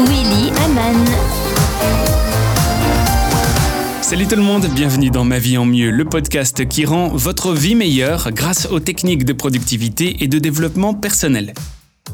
Willy 0.00 0.52
Aman. 0.64 1.04
Salut 4.00 4.28
tout 4.28 4.36
le 4.36 4.42
monde, 4.42 4.66
bienvenue 4.72 5.10
dans 5.10 5.24
Ma 5.24 5.40
vie 5.40 5.58
en 5.58 5.64
mieux, 5.64 5.90
le 5.90 6.04
podcast 6.04 6.68
qui 6.68 6.84
rend 6.84 7.08
votre 7.08 7.52
vie 7.52 7.74
meilleure 7.74 8.30
grâce 8.30 8.66
aux 8.66 8.78
techniques 8.78 9.24
de 9.24 9.32
productivité 9.32 10.22
et 10.22 10.28
de 10.28 10.38
développement 10.38 10.94
personnel. 10.94 11.52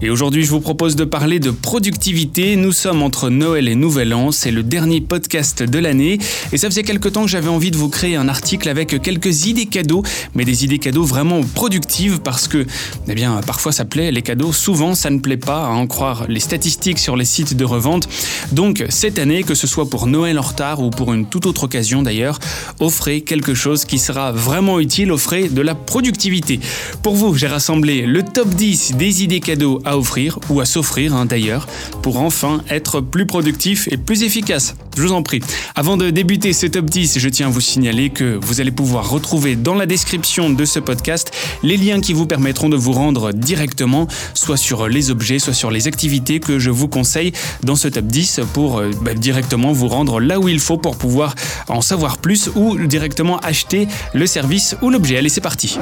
Et 0.02 0.10
aujourd'hui, 0.10 0.44
je 0.44 0.50
vous 0.50 0.60
propose 0.60 0.96
de 0.96 1.04
parler 1.04 1.38
de 1.38 1.52
productivité. 1.52 2.56
Nous 2.56 2.72
sommes 2.72 3.02
entre 3.02 3.30
Noël 3.30 3.68
et 3.68 3.76
Nouvel 3.76 4.12
An. 4.12 4.32
C'est 4.32 4.50
le 4.50 4.64
dernier 4.64 5.00
podcast 5.00 5.62
de 5.62 5.78
l'année. 5.78 6.18
Et 6.52 6.58
ça 6.58 6.68
faisait 6.68 6.82
quelque 6.82 7.08
temps 7.08 7.22
que 7.22 7.30
j'avais 7.30 7.48
envie 7.48 7.70
de 7.70 7.76
vous 7.76 7.88
créer 7.88 8.16
un 8.16 8.28
article 8.28 8.68
avec 8.68 9.00
quelques 9.00 9.46
idées 9.46 9.66
cadeaux, 9.66 10.02
mais 10.34 10.44
des 10.44 10.64
idées 10.64 10.80
cadeaux 10.80 11.04
vraiment 11.04 11.42
productives 11.42 12.20
parce 12.20 12.48
que, 12.48 12.66
eh 13.08 13.14
bien, 13.14 13.40
parfois 13.46 13.70
ça 13.70 13.84
plaît, 13.84 14.10
les 14.10 14.22
cadeaux, 14.22 14.52
souvent 14.52 14.94
ça 14.94 15.10
ne 15.10 15.20
plaît 15.20 15.36
pas, 15.36 15.66
à 15.66 15.70
en 15.70 15.86
croire 15.86 16.26
les 16.28 16.40
statistiques 16.40 16.98
sur 16.98 17.16
les 17.16 17.24
sites 17.24 17.56
de 17.56 17.64
revente. 17.64 18.08
Donc, 18.52 18.84
cette 18.88 19.18
année, 19.20 19.44
que 19.44 19.54
ce 19.54 19.68
soit 19.68 19.88
pour 19.88 20.08
Noël 20.08 20.38
en 20.38 20.42
retard 20.42 20.80
ou 20.80 20.90
pour 20.90 21.12
une 21.12 21.26
toute 21.26 21.46
autre 21.46 21.64
occasion 21.64 22.02
d'ailleurs, 22.02 22.40
offrez 22.80 23.20
quelque 23.20 23.54
chose 23.54 23.84
qui 23.84 24.00
sera 24.00 24.32
vraiment 24.32 24.80
utile, 24.80 25.12
offrez 25.12 25.48
de 25.48 25.62
la 25.62 25.76
productivité. 25.76 26.58
Pour 27.02 27.14
vous, 27.14 27.36
j'ai 27.36 27.46
rassemblé 27.46 28.06
le 28.06 28.24
top 28.24 28.48
10 28.48 28.94
des 28.96 29.22
idées 29.22 29.40
cadeaux 29.40 29.80
offrir 29.96 30.38
ou 30.50 30.60
à 30.60 30.64
s'offrir 30.64 31.14
hein, 31.14 31.26
d'ailleurs 31.26 31.66
pour 32.02 32.18
enfin 32.18 32.62
être 32.70 33.00
plus 33.00 33.26
productif 33.26 33.88
et 33.90 33.96
plus 33.96 34.22
efficace. 34.22 34.74
Je 34.96 35.02
vous 35.02 35.12
en 35.12 35.22
prie. 35.22 35.40
Avant 35.74 35.96
de 35.96 36.10
débuter 36.10 36.52
ce 36.52 36.66
top 36.66 36.86
10, 36.86 37.18
je 37.18 37.28
tiens 37.28 37.48
à 37.48 37.50
vous 37.50 37.60
signaler 37.60 38.10
que 38.10 38.38
vous 38.40 38.60
allez 38.60 38.70
pouvoir 38.70 39.10
retrouver 39.10 39.56
dans 39.56 39.74
la 39.74 39.86
description 39.86 40.50
de 40.50 40.64
ce 40.64 40.78
podcast 40.78 41.32
les 41.62 41.76
liens 41.76 42.00
qui 42.00 42.12
vous 42.12 42.26
permettront 42.26 42.68
de 42.68 42.76
vous 42.76 42.92
rendre 42.92 43.32
directement 43.32 44.06
soit 44.34 44.56
sur 44.56 44.88
les 44.88 45.10
objets, 45.10 45.38
soit 45.38 45.52
sur 45.52 45.70
les 45.70 45.88
activités 45.88 46.40
que 46.40 46.58
je 46.58 46.70
vous 46.70 46.88
conseille 46.88 47.32
dans 47.62 47.76
ce 47.76 47.88
top 47.88 48.06
10 48.06 48.40
pour 48.52 48.78
euh, 48.78 48.90
bah, 49.02 49.14
directement 49.14 49.72
vous 49.72 49.88
rendre 49.88 50.20
là 50.20 50.38
où 50.38 50.48
il 50.48 50.60
faut 50.60 50.78
pour 50.78 50.96
pouvoir 50.96 51.34
en 51.68 51.80
savoir 51.80 52.18
plus 52.18 52.50
ou 52.54 52.76
directement 52.86 53.38
acheter 53.38 53.88
le 54.12 54.26
service 54.26 54.76
ou 54.82 54.90
l'objet. 54.90 55.18
Allez, 55.18 55.28
c'est 55.28 55.40
parti. 55.40 55.78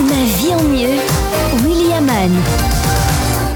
Ma 0.00 0.38
vie 0.38 0.54
en 0.54 0.62
mieux. 0.62 0.98
William 1.64 2.08
Ann. 2.08 2.95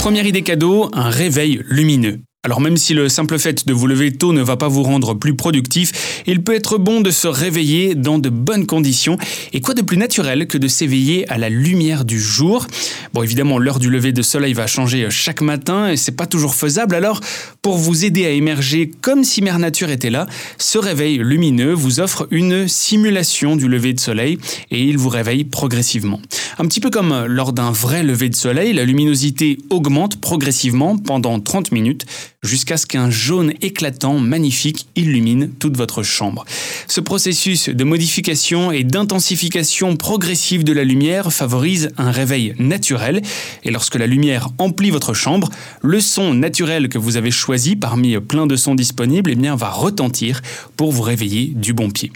Première 0.00 0.24
idée 0.24 0.40
cadeau, 0.40 0.88
un 0.94 1.10
réveil 1.10 1.62
lumineux. 1.68 2.20
Alors 2.42 2.62
même 2.62 2.78
si 2.78 2.94
le 2.94 3.10
simple 3.10 3.38
fait 3.38 3.66
de 3.66 3.72
vous 3.74 3.86
lever 3.86 4.12
tôt 4.12 4.32
ne 4.32 4.40
va 4.40 4.56
pas 4.56 4.66
vous 4.66 4.82
rendre 4.82 5.12
plus 5.12 5.36
productif, 5.36 6.22
il 6.26 6.42
peut 6.42 6.54
être 6.54 6.78
bon 6.78 7.02
de 7.02 7.10
se 7.10 7.28
réveiller 7.28 7.94
dans 7.94 8.18
de 8.18 8.30
bonnes 8.30 8.64
conditions. 8.64 9.18
Et 9.52 9.60
quoi 9.60 9.74
de 9.74 9.82
plus 9.82 9.98
naturel 9.98 10.46
que 10.46 10.56
de 10.56 10.66
s'éveiller 10.66 11.30
à 11.30 11.36
la 11.36 11.50
lumière 11.50 12.06
du 12.06 12.18
jour? 12.18 12.66
Bon 13.12 13.22
évidemment 13.22 13.58
l'heure 13.58 13.78
du 13.78 13.90
lever 13.90 14.12
de 14.12 14.22
soleil 14.22 14.54
va 14.54 14.66
changer 14.66 15.06
chaque 15.10 15.42
matin 15.42 15.90
et 15.90 15.98
c'est 15.98 16.16
pas 16.16 16.24
toujours 16.24 16.54
faisable. 16.54 16.94
Alors 16.94 17.20
pour 17.60 17.76
vous 17.76 18.06
aider 18.06 18.24
à 18.24 18.30
émerger 18.30 18.90
comme 19.02 19.22
si 19.22 19.42
Mère 19.42 19.58
Nature 19.58 19.90
était 19.90 20.08
là, 20.08 20.26
ce 20.56 20.78
réveil 20.78 21.18
lumineux 21.18 21.74
vous 21.74 22.00
offre 22.00 22.26
une 22.30 22.68
simulation 22.68 23.54
du 23.54 23.68
lever 23.68 23.92
de 23.92 24.00
soleil 24.00 24.38
et 24.70 24.82
il 24.82 24.96
vous 24.96 25.10
réveille 25.10 25.44
progressivement. 25.44 26.22
Un 26.58 26.66
petit 26.66 26.80
peu 26.80 26.88
comme 26.88 27.26
lors 27.26 27.52
d'un 27.52 27.70
vrai 27.70 28.02
lever 28.02 28.30
de 28.30 28.34
soleil, 28.34 28.72
la 28.72 28.86
luminosité 28.86 29.58
augmente 29.68 30.22
progressivement 30.22 30.96
pendant 30.96 31.38
30 31.38 31.72
minutes 31.72 32.06
jusqu'à 32.42 32.78
ce 32.78 32.86
qu'un 32.86 33.10
jaune 33.10 33.52
éclatant 33.60 34.18
magnifique 34.18 34.86
illumine 34.96 35.50
toute 35.58 35.76
votre 35.76 36.02
chambre. 36.02 36.44
Ce 36.88 37.00
processus 37.00 37.68
de 37.68 37.84
modification 37.84 38.72
et 38.72 38.82
d'intensification 38.82 39.96
progressive 39.96 40.64
de 40.64 40.72
la 40.72 40.84
lumière 40.84 41.32
favorise 41.32 41.90
un 41.98 42.10
réveil 42.10 42.54
naturel 42.58 43.20
et 43.62 43.70
lorsque 43.70 43.96
la 43.96 44.06
lumière 44.06 44.48
emplit 44.58 44.90
votre 44.90 45.12
chambre, 45.12 45.50
le 45.82 46.00
son 46.00 46.32
naturel 46.32 46.88
que 46.88 46.98
vous 46.98 47.18
avez 47.18 47.30
choisi 47.30 47.76
parmi 47.76 48.18
plein 48.20 48.46
de 48.46 48.56
sons 48.56 48.74
disponibles 48.74 49.30
eh 49.30 49.36
bien, 49.36 49.54
va 49.54 49.68
retentir 49.68 50.40
pour 50.76 50.92
vous 50.92 51.02
réveiller 51.02 51.52
du 51.54 51.74
bon 51.74 51.90
pied. 51.90 52.10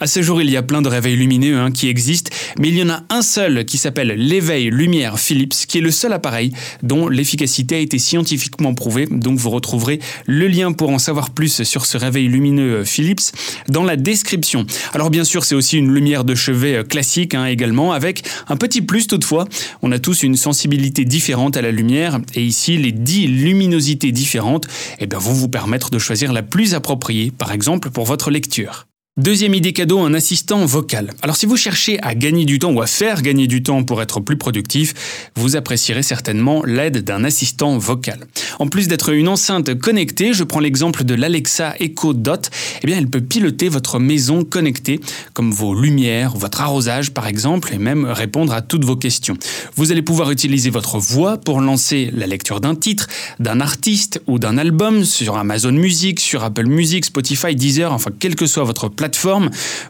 À 0.00 0.06
ce 0.06 0.22
jour, 0.22 0.40
il 0.40 0.48
y 0.48 0.56
a 0.56 0.62
plein 0.62 0.80
de 0.80 0.88
réveils 0.88 1.16
lumineux 1.16 1.58
hein, 1.58 1.72
qui 1.72 1.88
existent, 1.88 2.30
mais 2.56 2.68
il 2.68 2.78
y 2.78 2.82
en 2.84 2.88
a 2.88 3.02
un 3.10 3.20
seul 3.20 3.64
qui 3.64 3.78
s'appelle 3.78 4.14
l'éveil 4.16 4.70
lumière 4.70 5.18
Philips, 5.18 5.66
qui 5.66 5.78
est 5.78 5.80
le 5.80 5.90
seul 5.90 6.12
appareil 6.12 6.52
dont 6.84 7.08
l'efficacité 7.08 7.74
a 7.74 7.78
été 7.78 7.98
scientifiquement 7.98 8.74
prouvée. 8.74 9.06
Donc 9.06 9.40
vous 9.40 9.50
retrouverez 9.50 9.98
le 10.26 10.46
lien 10.46 10.70
pour 10.70 10.90
en 10.90 11.00
savoir 11.00 11.30
plus 11.30 11.64
sur 11.64 11.84
ce 11.84 11.98
réveil 11.98 12.28
lumineux 12.28 12.76
euh, 12.76 12.84
Philips 12.84 13.32
dans 13.68 13.82
la 13.82 13.96
description. 13.96 14.66
Alors 14.94 15.10
bien 15.10 15.24
sûr, 15.24 15.44
c'est 15.44 15.56
aussi 15.56 15.78
une 15.78 15.92
lumière 15.92 16.22
de 16.22 16.36
chevet 16.36 16.76
euh, 16.76 16.84
classique 16.84 17.34
hein, 17.34 17.46
également, 17.46 17.92
avec 17.92 18.22
un 18.48 18.56
petit 18.56 18.82
plus 18.82 19.08
toutefois. 19.08 19.46
On 19.82 19.90
a 19.90 19.98
tous 19.98 20.22
une 20.22 20.36
sensibilité 20.36 21.04
différente 21.04 21.56
à 21.56 21.62
la 21.62 21.72
lumière, 21.72 22.20
et 22.34 22.44
ici 22.44 22.76
les 22.76 22.92
10 22.92 23.26
luminosités 23.26 24.12
différentes 24.12 24.68
eh 25.00 25.06
bien, 25.06 25.18
vont 25.18 25.32
vous 25.32 25.48
permettre 25.48 25.90
de 25.90 25.98
choisir 25.98 26.32
la 26.32 26.44
plus 26.44 26.74
appropriée, 26.74 27.32
par 27.36 27.50
exemple 27.50 27.90
pour 27.90 28.04
votre 28.04 28.30
lecture. 28.30 28.87
Deuxième 29.18 29.52
idée 29.52 29.72
cadeau, 29.72 29.98
un 29.98 30.14
assistant 30.14 30.64
vocal. 30.64 31.10
Alors 31.22 31.34
si 31.34 31.44
vous 31.44 31.56
cherchez 31.56 32.00
à 32.02 32.14
gagner 32.14 32.44
du 32.44 32.60
temps 32.60 32.72
ou 32.72 32.80
à 32.80 32.86
faire 32.86 33.20
gagner 33.20 33.48
du 33.48 33.64
temps 33.64 33.82
pour 33.82 34.00
être 34.00 34.20
plus 34.20 34.36
productif, 34.36 35.32
vous 35.34 35.56
apprécierez 35.56 36.04
certainement 36.04 36.62
l'aide 36.64 37.02
d'un 37.02 37.24
assistant 37.24 37.78
vocal. 37.78 38.28
En 38.60 38.68
plus 38.68 38.86
d'être 38.86 39.12
une 39.12 39.26
enceinte 39.26 39.76
connectée, 39.76 40.34
je 40.34 40.44
prends 40.44 40.60
l'exemple 40.60 41.02
de 41.02 41.14
l'Alexa 41.14 41.74
Echo 41.80 42.14
Dot, 42.14 42.48
eh 42.80 42.86
bien 42.86 42.96
elle 42.96 43.08
peut 43.08 43.20
piloter 43.20 43.68
votre 43.68 43.98
maison 43.98 44.44
connectée, 44.44 45.00
comme 45.32 45.50
vos 45.50 45.74
lumières, 45.74 46.36
votre 46.36 46.60
arrosage 46.60 47.10
par 47.10 47.26
exemple, 47.26 47.74
et 47.74 47.78
même 47.78 48.04
répondre 48.04 48.52
à 48.52 48.62
toutes 48.62 48.84
vos 48.84 48.94
questions. 48.94 49.36
Vous 49.74 49.90
allez 49.90 50.02
pouvoir 50.02 50.30
utiliser 50.30 50.70
votre 50.70 50.98
voix 50.98 51.38
pour 51.38 51.60
lancer 51.60 52.12
la 52.14 52.28
lecture 52.28 52.60
d'un 52.60 52.76
titre, 52.76 53.08
d'un 53.40 53.60
artiste 53.60 54.22
ou 54.28 54.38
d'un 54.38 54.58
album 54.58 55.04
sur 55.04 55.36
Amazon 55.36 55.72
Music, 55.72 56.20
sur 56.20 56.44
Apple 56.44 56.66
Music, 56.66 57.04
Spotify, 57.04 57.56
Deezer, 57.56 57.92
enfin 57.92 58.12
quelle 58.16 58.36
que 58.36 58.46
soit 58.46 58.62
votre 58.62 58.88
plateforme 58.88 59.07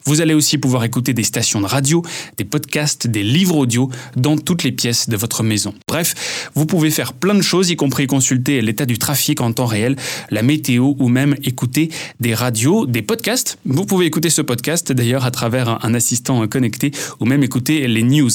vous 0.05 0.21
allez 0.21 0.35
aussi 0.35 0.59
pouvoir 0.59 0.85
écouter 0.85 1.15
des 1.15 1.23
stations 1.23 1.61
de 1.61 1.67
radio, 1.67 2.03
des 2.37 2.45
podcasts, 2.45 3.07
des 3.07 3.23
livres 3.23 3.57
audio 3.57 3.91
dans 4.17 4.37
toutes 4.37 4.63
les 4.63 4.73
pièces 4.73 5.09
de 5.09 5.17
votre 5.17 5.43
maison. 5.43 5.75
Bref, 5.87 6.51
vous 6.55 6.67
pouvez 6.67 6.91
faire 6.91 7.13
plein 7.13 7.35
de 7.35 7.43
choses, 7.43 7.71
y 7.71 7.77
compris 7.77 8.07
consulter 8.07 8.61
l'état 8.61 8.87
du 8.87 8.99
trafic 8.99 9.41
en 9.41 9.53
temps 9.53 9.67
réel, 9.67 9.97
la 10.31 10.43
météo 10.43 10.95
ou 10.99 11.09
même 11.09 11.37
écouter 11.43 11.91
des 12.21 12.35
radios, 12.35 12.87
des 12.87 13.03
podcasts. 13.03 13.59
Vous 13.65 13.87
pouvez 13.87 14.07
écouter 14.07 14.31
ce 14.31 14.43
podcast 14.43 14.93
d'ailleurs 14.93 15.25
à 15.25 15.31
travers 15.31 15.85
un 15.85 15.95
assistant 15.95 16.47
connecté 16.47 16.93
ou 17.21 17.25
même 17.25 17.43
écouter 17.43 17.87
les 17.87 18.03
news. 18.03 18.31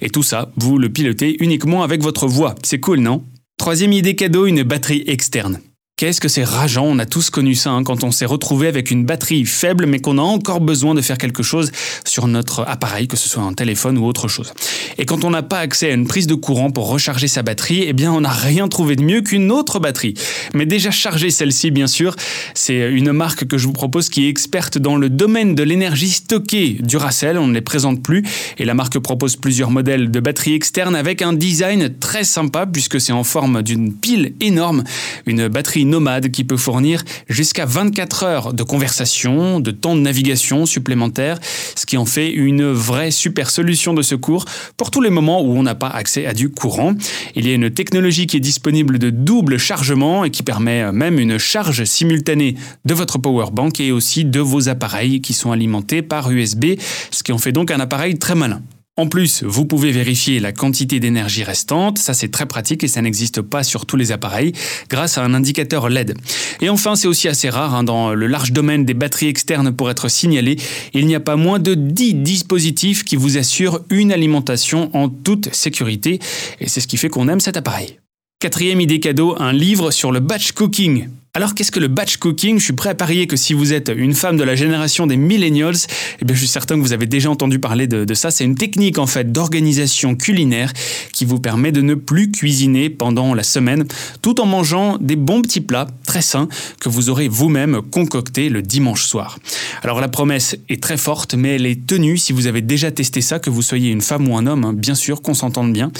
Et 0.00 0.10
tout 0.10 0.22
ça, 0.22 0.50
vous 0.56 0.78
le 0.78 0.88
pilotez 0.88 1.36
uniquement 1.40 1.82
avec 1.82 2.02
votre 2.02 2.26
voix. 2.26 2.54
C'est 2.62 2.80
cool, 2.80 3.00
non? 3.00 3.24
Troisième 3.56 3.92
idée 3.92 4.16
cadeau, 4.16 4.46
une 4.46 4.62
batterie 4.62 5.04
externe. 5.06 5.60
Qu'est-ce 5.96 6.20
que 6.20 6.26
c'est 6.26 6.42
rageant, 6.42 6.86
on 6.86 6.98
a 6.98 7.06
tous 7.06 7.30
connu 7.30 7.54
ça 7.54 7.70
hein, 7.70 7.84
quand 7.84 8.02
on 8.02 8.10
s'est 8.10 8.24
retrouvé 8.24 8.66
avec 8.66 8.90
une 8.90 9.04
batterie 9.04 9.44
faible 9.44 9.86
mais 9.86 10.00
qu'on 10.00 10.18
a 10.18 10.22
encore 10.22 10.60
besoin 10.60 10.92
de 10.92 11.00
faire 11.00 11.18
quelque 11.18 11.44
chose 11.44 11.70
sur 12.04 12.26
notre 12.26 12.64
appareil, 12.66 13.06
que 13.06 13.16
ce 13.16 13.28
soit 13.28 13.44
un 13.44 13.52
téléphone 13.52 13.96
ou 13.98 14.04
autre 14.04 14.26
chose. 14.26 14.52
Et 14.98 15.06
quand 15.06 15.22
on 15.22 15.30
n'a 15.30 15.44
pas 15.44 15.60
accès 15.60 15.92
à 15.92 15.94
une 15.94 16.08
prise 16.08 16.26
de 16.26 16.34
courant 16.34 16.72
pour 16.72 16.88
recharger 16.88 17.28
sa 17.28 17.44
batterie, 17.44 17.84
eh 17.86 17.92
bien 17.92 18.12
on 18.12 18.22
n'a 18.22 18.32
rien 18.32 18.66
trouvé 18.66 18.96
de 18.96 19.04
mieux 19.04 19.20
qu'une 19.20 19.52
autre 19.52 19.78
batterie. 19.78 20.14
Mais 20.52 20.66
déjà 20.66 20.90
charger 20.90 21.30
celle-ci 21.30 21.70
bien 21.70 21.86
sûr, 21.86 22.16
c'est 22.54 22.90
une 22.90 23.12
marque 23.12 23.46
que 23.46 23.56
je 23.56 23.68
vous 23.68 23.72
propose 23.72 24.08
qui 24.08 24.26
est 24.26 24.28
experte 24.28 24.78
dans 24.78 24.96
le 24.96 25.08
domaine 25.08 25.54
de 25.54 25.62
l'énergie 25.62 26.10
stockée. 26.10 26.76
Duracell, 26.80 27.38
on 27.38 27.46
ne 27.46 27.54
les 27.54 27.60
présente 27.60 28.02
plus 28.02 28.24
et 28.58 28.64
la 28.64 28.74
marque 28.74 28.98
propose 28.98 29.36
plusieurs 29.36 29.70
modèles 29.70 30.10
de 30.10 30.18
batteries 30.18 30.54
externes 30.54 30.96
avec 30.96 31.22
un 31.22 31.34
design 31.34 31.96
très 32.00 32.24
sympa 32.24 32.66
puisque 32.66 33.00
c'est 33.00 33.12
en 33.12 33.22
forme 33.22 33.62
d'une 33.62 33.94
pile 33.94 34.34
énorme, 34.40 34.82
une 35.26 35.46
batterie 35.46 35.83
nomade 35.84 36.30
qui 36.30 36.44
peut 36.44 36.56
fournir 36.56 37.02
jusqu'à 37.28 37.66
24 37.66 38.22
heures 38.24 38.54
de 38.54 38.62
conversation, 38.62 39.60
de 39.60 39.70
temps 39.70 39.94
de 39.94 40.00
navigation 40.00 40.66
supplémentaire, 40.66 41.38
ce 41.76 41.86
qui 41.86 41.96
en 41.96 42.04
fait 42.04 42.30
une 42.30 42.70
vraie 42.70 43.10
super 43.10 43.50
solution 43.50 43.94
de 43.94 44.02
secours 44.02 44.44
pour 44.76 44.90
tous 44.90 45.00
les 45.00 45.10
moments 45.10 45.42
où 45.42 45.56
on 45.56 45.62
n'a 45.62 45.74
pas 45.74 45.88
accès 45.88 46.26
à 46.26 46.34
du 46.34 46.50
courant. 46.50 46.94
Il 47.34 47.46
y 47.46 47.50
a 47.50 47.54
une 47.54 47.70
technologie 47.70 48.26
qui 48.26 48.36
est 48.36 48.40
disponible 48.40 48.98
de 48.98 49.10
double 49.10 49.58
chargement 49.58 50.24
et 50.24 50.30
qui 50.30 50.42
permet 50.42 50.92
même 50.92 51.18
une 51.18 51.38
charge 51.38 51.84
simultanée 51.84 52.56
de 52.84 52.94
votre 52.94 53.18
power 53.18 53.46
bank 53.52 53.80
et 53.80 53.92
aussi 53.92 54.24
de 54.24 54.40
vos 54.40 54.68
appareils 54.68 55.20
qui 55.20 55.32
sont 55.32 55.52
alimentés 55.52 56.02
par 56.02 56.30
USB, 56.30 56.74
ce 57.10 57.22
qui 57.22 57.32
en 57.32 57.38
fait 57.38 57.52
donc 57.52 57.70
un 57.70 57.80
appareil 57.80 58.18
très 58.18 58.34
malin. 58.34 58.62
En 58.96 59.08
plus, 59.08 59.42
vous 59.42 59.64
pouvez 59.64 59.90
vérifier 59.90 60.38
la 60.38 60.52
quantité 60.52 61.00
d'énergie 61.00 61.42
restante, 61.42 61.98
ça 61.98 62.14
c'est 62.14 62.30
très 62.30 62.46
pratique 62.46 62.84
et 62.84 62.88
ça 62.88 63.02
n'existe 63.02 63.42
pas 63.42 63.64
sur 63.64 63.86
tous 63.86 63.96
les 63.96 64.12
appareils, 64.12 64.52
grâce 64.88 65.18
à 65.18 65.24
un 65.24 65.34
indicateur 65.34 65.88
LED. 65.88 66.16
Et 66.60 66.68
enfin, 66.68 66.94
c'est 66.94 67.08
aussi 67.08 67.26
assez 67.26 67.50
rare, 67.50 67.74
hein, 67.74 67.82
dans 67.82 68.14
le 68.14 68.28
large 68.28 68.52
domaine 68.52 68.84
des 68.84 68.94
batteries 68.94 69.26
externes 69.26 69.72
pour 69.72 69.90
être 69.90 70.08
signalé, 70.08 70.58
il 70.92 71.08
n'y 71.08 71.16
a 71.16 71.20
pas 71.20 71.34
moins 71.34 71.58
de 71.58 71.74
10 71.74 72.14
dispositifs 72.14 73.02
qui 73.02 73.16
vous 73.16 73.36
assurent 73.36 73.80
une 73.90 74.12
alimentation 74.12 74.96
en 74.96 75.08
toute 75.08 75.52
sécurité, 75.52 76.20
et 76.60 76.68
c'est 76.68 76.80
ce 76.80 76.86
qui 76.86 76.96
fait 76.96 77.08
qu'on 77.08 77.28
aime 77.28 77.40
cet 77.40 77.56
appareil. 77.56 77.98
Quatrième 78.38 78.80
idée 78.80 79.00
cadeau, 79.00 79.34
un 79.40 79.52
livre 79.52 79.90
sur 79.90 80.12
le 80.12 80.20
batch 80.20 80.52
cooking. 80.52 81.08
Alors 81.36 81.56
qu'est-ce 81.56 81.72
que 81.72 81.80
le 81.80 81.88
batch 81.88 82.18
cooking? 82.18 82.60
Je 82.60 82.64
suis 82.64 82.74
prêt 82.74 82.90
à 82.90 82.94
parier 82.94 83.26
que 83.26 83.34
si 83.34 83.54
vous 83.54 83.72
êtes 83.72 83.90
une 83.92 84.14
femme 84.14 84.36
de 84.36 84.44
la 84.44 84.54
génération 84.54 85.04
des 85.08 85.16
millennials, 85.16 85.74
eh 86.22 86.24
bien 86.24 86.32
je 86.32 86.38
suis 86.38 86.48
certain 86.48 86.76
que 86.76 86.80
vous 86.80 86.92
avez 86.92 87.06
déjà 87.06 87.28
entendu 87.28 87.58
parler 87.58 87.88
de, 87.88 88.14
ça. 88.14 88.30
C'est 88.30 88.44
une 88.44 88.54
technique 88.54 88.98
en 88.98 89.08
fait 89.08 89.32
d'organisation 89.32 90.14
culinaire 90.14 90.72
qui 91.12 91.24
vous 91.24 91.40
permet 91.40 91.72
de 91.72 91.80
ne 91.80 91.94
plus 91.94 92.30
cuisiner 92.30 92.88
pendant 92.88 93.34
la 93.34 93.42
semaine 93.42 93.84
tout 94.22 94.40
en 94.40 94.46
mangeant 94.46 94.96
des 94.98 95.16
bons 95.16 95.42
petits 95.42 95.60
plats 95.60 95.88
très 96.06 96.22
sains 96.22 96.46
que 96.78 96.88
vous 96.88 97.10
aurez 97.10 97.26
vous-même 97.26 97.82
concoctés 97.82 98.48
le 98.48 98.62
dimanche 98.62 99.04
soir. 99.04 99.40
Alors 99.82 100.00
la 100.00 100.06
promesse 100.06 100.56
est 100.68 100.80
très 100.80 100.96
forte 100.96 101.34
mais 101.34 101.56
elle 101.56 101.66
est 101.66 101.84
tenue 101.84 102.16
si 102.16 102.32
vous 102.32 102.46
avez 102.46 102.60
déjà 102.60 102.92
testé 102.92 103.20
ça, 103.22 103.40
que 103.40 103.50
vous 103.50 103.62
soyez 103.62 103.90
une 103.90 104.02
femme 104.02 104.28
ou 104.28 104.36
un 104.36 104.46
homme, 104.46 104.64
hein, 104.64 104.72
bien 104.72 104.94
sûr 104.94 105.20
qu'on 105.20 105.34
s'entende 105.34 105.72
bien. 105.72 105.90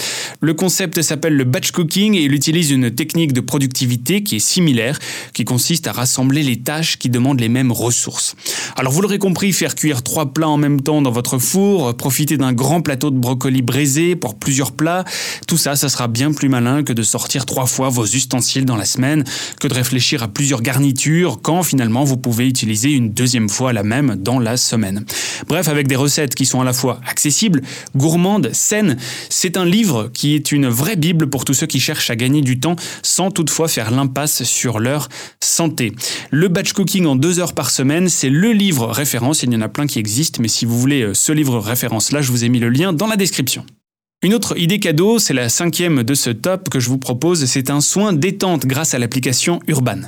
Le 0.40 0.54
concept 0.54 1.02
s'appelle 1.02 1.34
le 1.34 1.42
batch 1.42 1.72
cooking 1.72 2.14
et 2.14 2.22
il 2.22 2.34
utilise 2.34 2.70
une 2.70 2.92
technique 2.92 3.32
de 3.32 3.40
productivité 3.40 4.22
qui 4.22 4.36
est 4.36 4.38
similaire 4.38 5.00
qui 5.32 5.44
consiste 5.44 5.86
à 5.86 5.92
rassembler 5.92 6.42
les 6.42 6.60
tâches 6.60 6.98
qui 6.98 7.08
demandent 7.08 7.40
les 7.40 7.48
mêmes 7.48 7.72
ressources. 7.72 8.34
Alors 8.76 8.92
vous 8.92 9.00
l'aurez 9.00 9.18
compris, 9.18 9.52
faire 9.52 9.74
cuire 9.74 10.02
trois 10.02 10.32
plats 10.32 10.48
en 10.48 10.56
même 10.56 10.80
temps 10.80 11.02
dans 11.02 11.10
votre 11.10 11.38
four, 11.38 11.96
profiter 11.96 12.36
d'un 12.36 12.52
grand 12.52 12.82
plateau 12.82 13.10
de 13.10 13.16
brocoli 13.16 13.62
braisé 13.62 14.16
pour 14.16 14.36
plusieurs 14.36 14.72
plats, 14.72 15.04
tout 15.46 15.56
ça, 15.56 15.76
ça 15.76 15.88
sera 15.88 16.08
bien 16.08 16.32
plus 16.32 16.48
malin 16.48 16.82
que 16.82 16.92
de 16.92 17.02
sortir 17.02 17.46
trois 17.46 17.66
fois 17.66 17.88
vos 17.88 18.04
ustensiles 18.04 18.64
dans 18.64 18.76
la 18.76 18.84
semaine, 18.84 19.24
que 19.60 19.68
de 19.68 19.74
réfléchir 19.74 20.22
à 20.22 20.28
plusieurs 20.28 20.62
garnitures 20.62 21.40
quand 21.42 21.62
finalement 21.62 22.04
vous 22.04 22.16
pouvez 22.16 22.46
utiliser 22.46 22.90
une 22.90 23.10
deuxième 23.10 23.48
fois 23.48 23.72
la 23.72 23.82
même 23.82 24.16
dans 24.16 24.38
la 24.38 24.56
semaine. 24.56 25.04
Bref, 25.48 25.68
avec 25.68 25.86
des 25.86 25.96
recettes 25.96 26.34
qui 26.34 26.46
sont 26.46 26.60
à 26.60 26.64
la 26.64 26.72
fois 26.72 27.00
accessibles, 27.08 27.62
gourmandes, 27.96 28.50
saines, 28.52 28.96
c'est 29.28 29.56
un 29.56 29.64
livre 29.64 30.10
qui 30.12 30.34
est 30.34 30.52
une 30.52 30.68
vraie 30.68 30.96
bible 30.96 31.28
pour 31.28 31.44
tous 31.44 31.54
ceux 31.54 31.66
qui 31.66 31.80
cherchent 31.80 32.10
à 32.10 32.16
gagner 32.16 32.42
du 32.42 32.58
temps 32.58 32.76
sans 33.02 33.30
toutefois 33.30 33.68
faire 33.68 33.90
l'impasse 33.90 34.42
sur 34.44 34.78
leur 34.78 35.08
santé. 35.40 35.92
Le 36.30 36.48
batch 36.48 36.72
cooking 36.72 37.06
en 37.06 37.16
deux 37.16 37.38
heures 37.38 37.52
par 37.52 37.70
semaine, 37.70 38.08
c'est 38.08 38.30
le 38.30 38.52
livre 38.52 38.86
référence. 38.86 39.42
Il 39.42 39.52
y 39.52 39.56
en 39.56 39.60
a 39.60 39.68
plein 39.68 39.86
qui 39.86 39.98
existent, 39.98 40.40
mais 40.42 40.48
si 40.48 40.64
vous 40.64 40.78
voulez 40.78 41.02
euh, 41.02 41.14
ce 41.14 41.32
livre 41.32 41.58
référence-là, 41.58 42.22
je 42.22 42.30
vous 42.30 42.44
ai 42.44 42.48
mis 42.48 42.58
le 42.58 42.68
lien 42.68 42.92
dans 42.92 43.06
la 43.06 43.16
description. 43.16 43.64
Une 44.22 44.32
autre 44.32 44.58
idée 44.58 44.80
cadeau, 44.80 45.18
c'est 45.18 45.34
la 45.34 45.48
cinquième 45.48 46.02
de 46.02 46.14
ce 46.14 46.30
top 46.30 46.70
que 46.70 46.80
je 46.80 46.88
vous 46.88 46.98
propose, 46.98 47.44
c'est 47.44 47.68
un 47.68 47.80
soin 47.80 48.12
détente 48.12 48.64
grâce 48.64 48.94
à 48.94 48.98
l'application 48.98 49.60
Urban. 49.66 50.00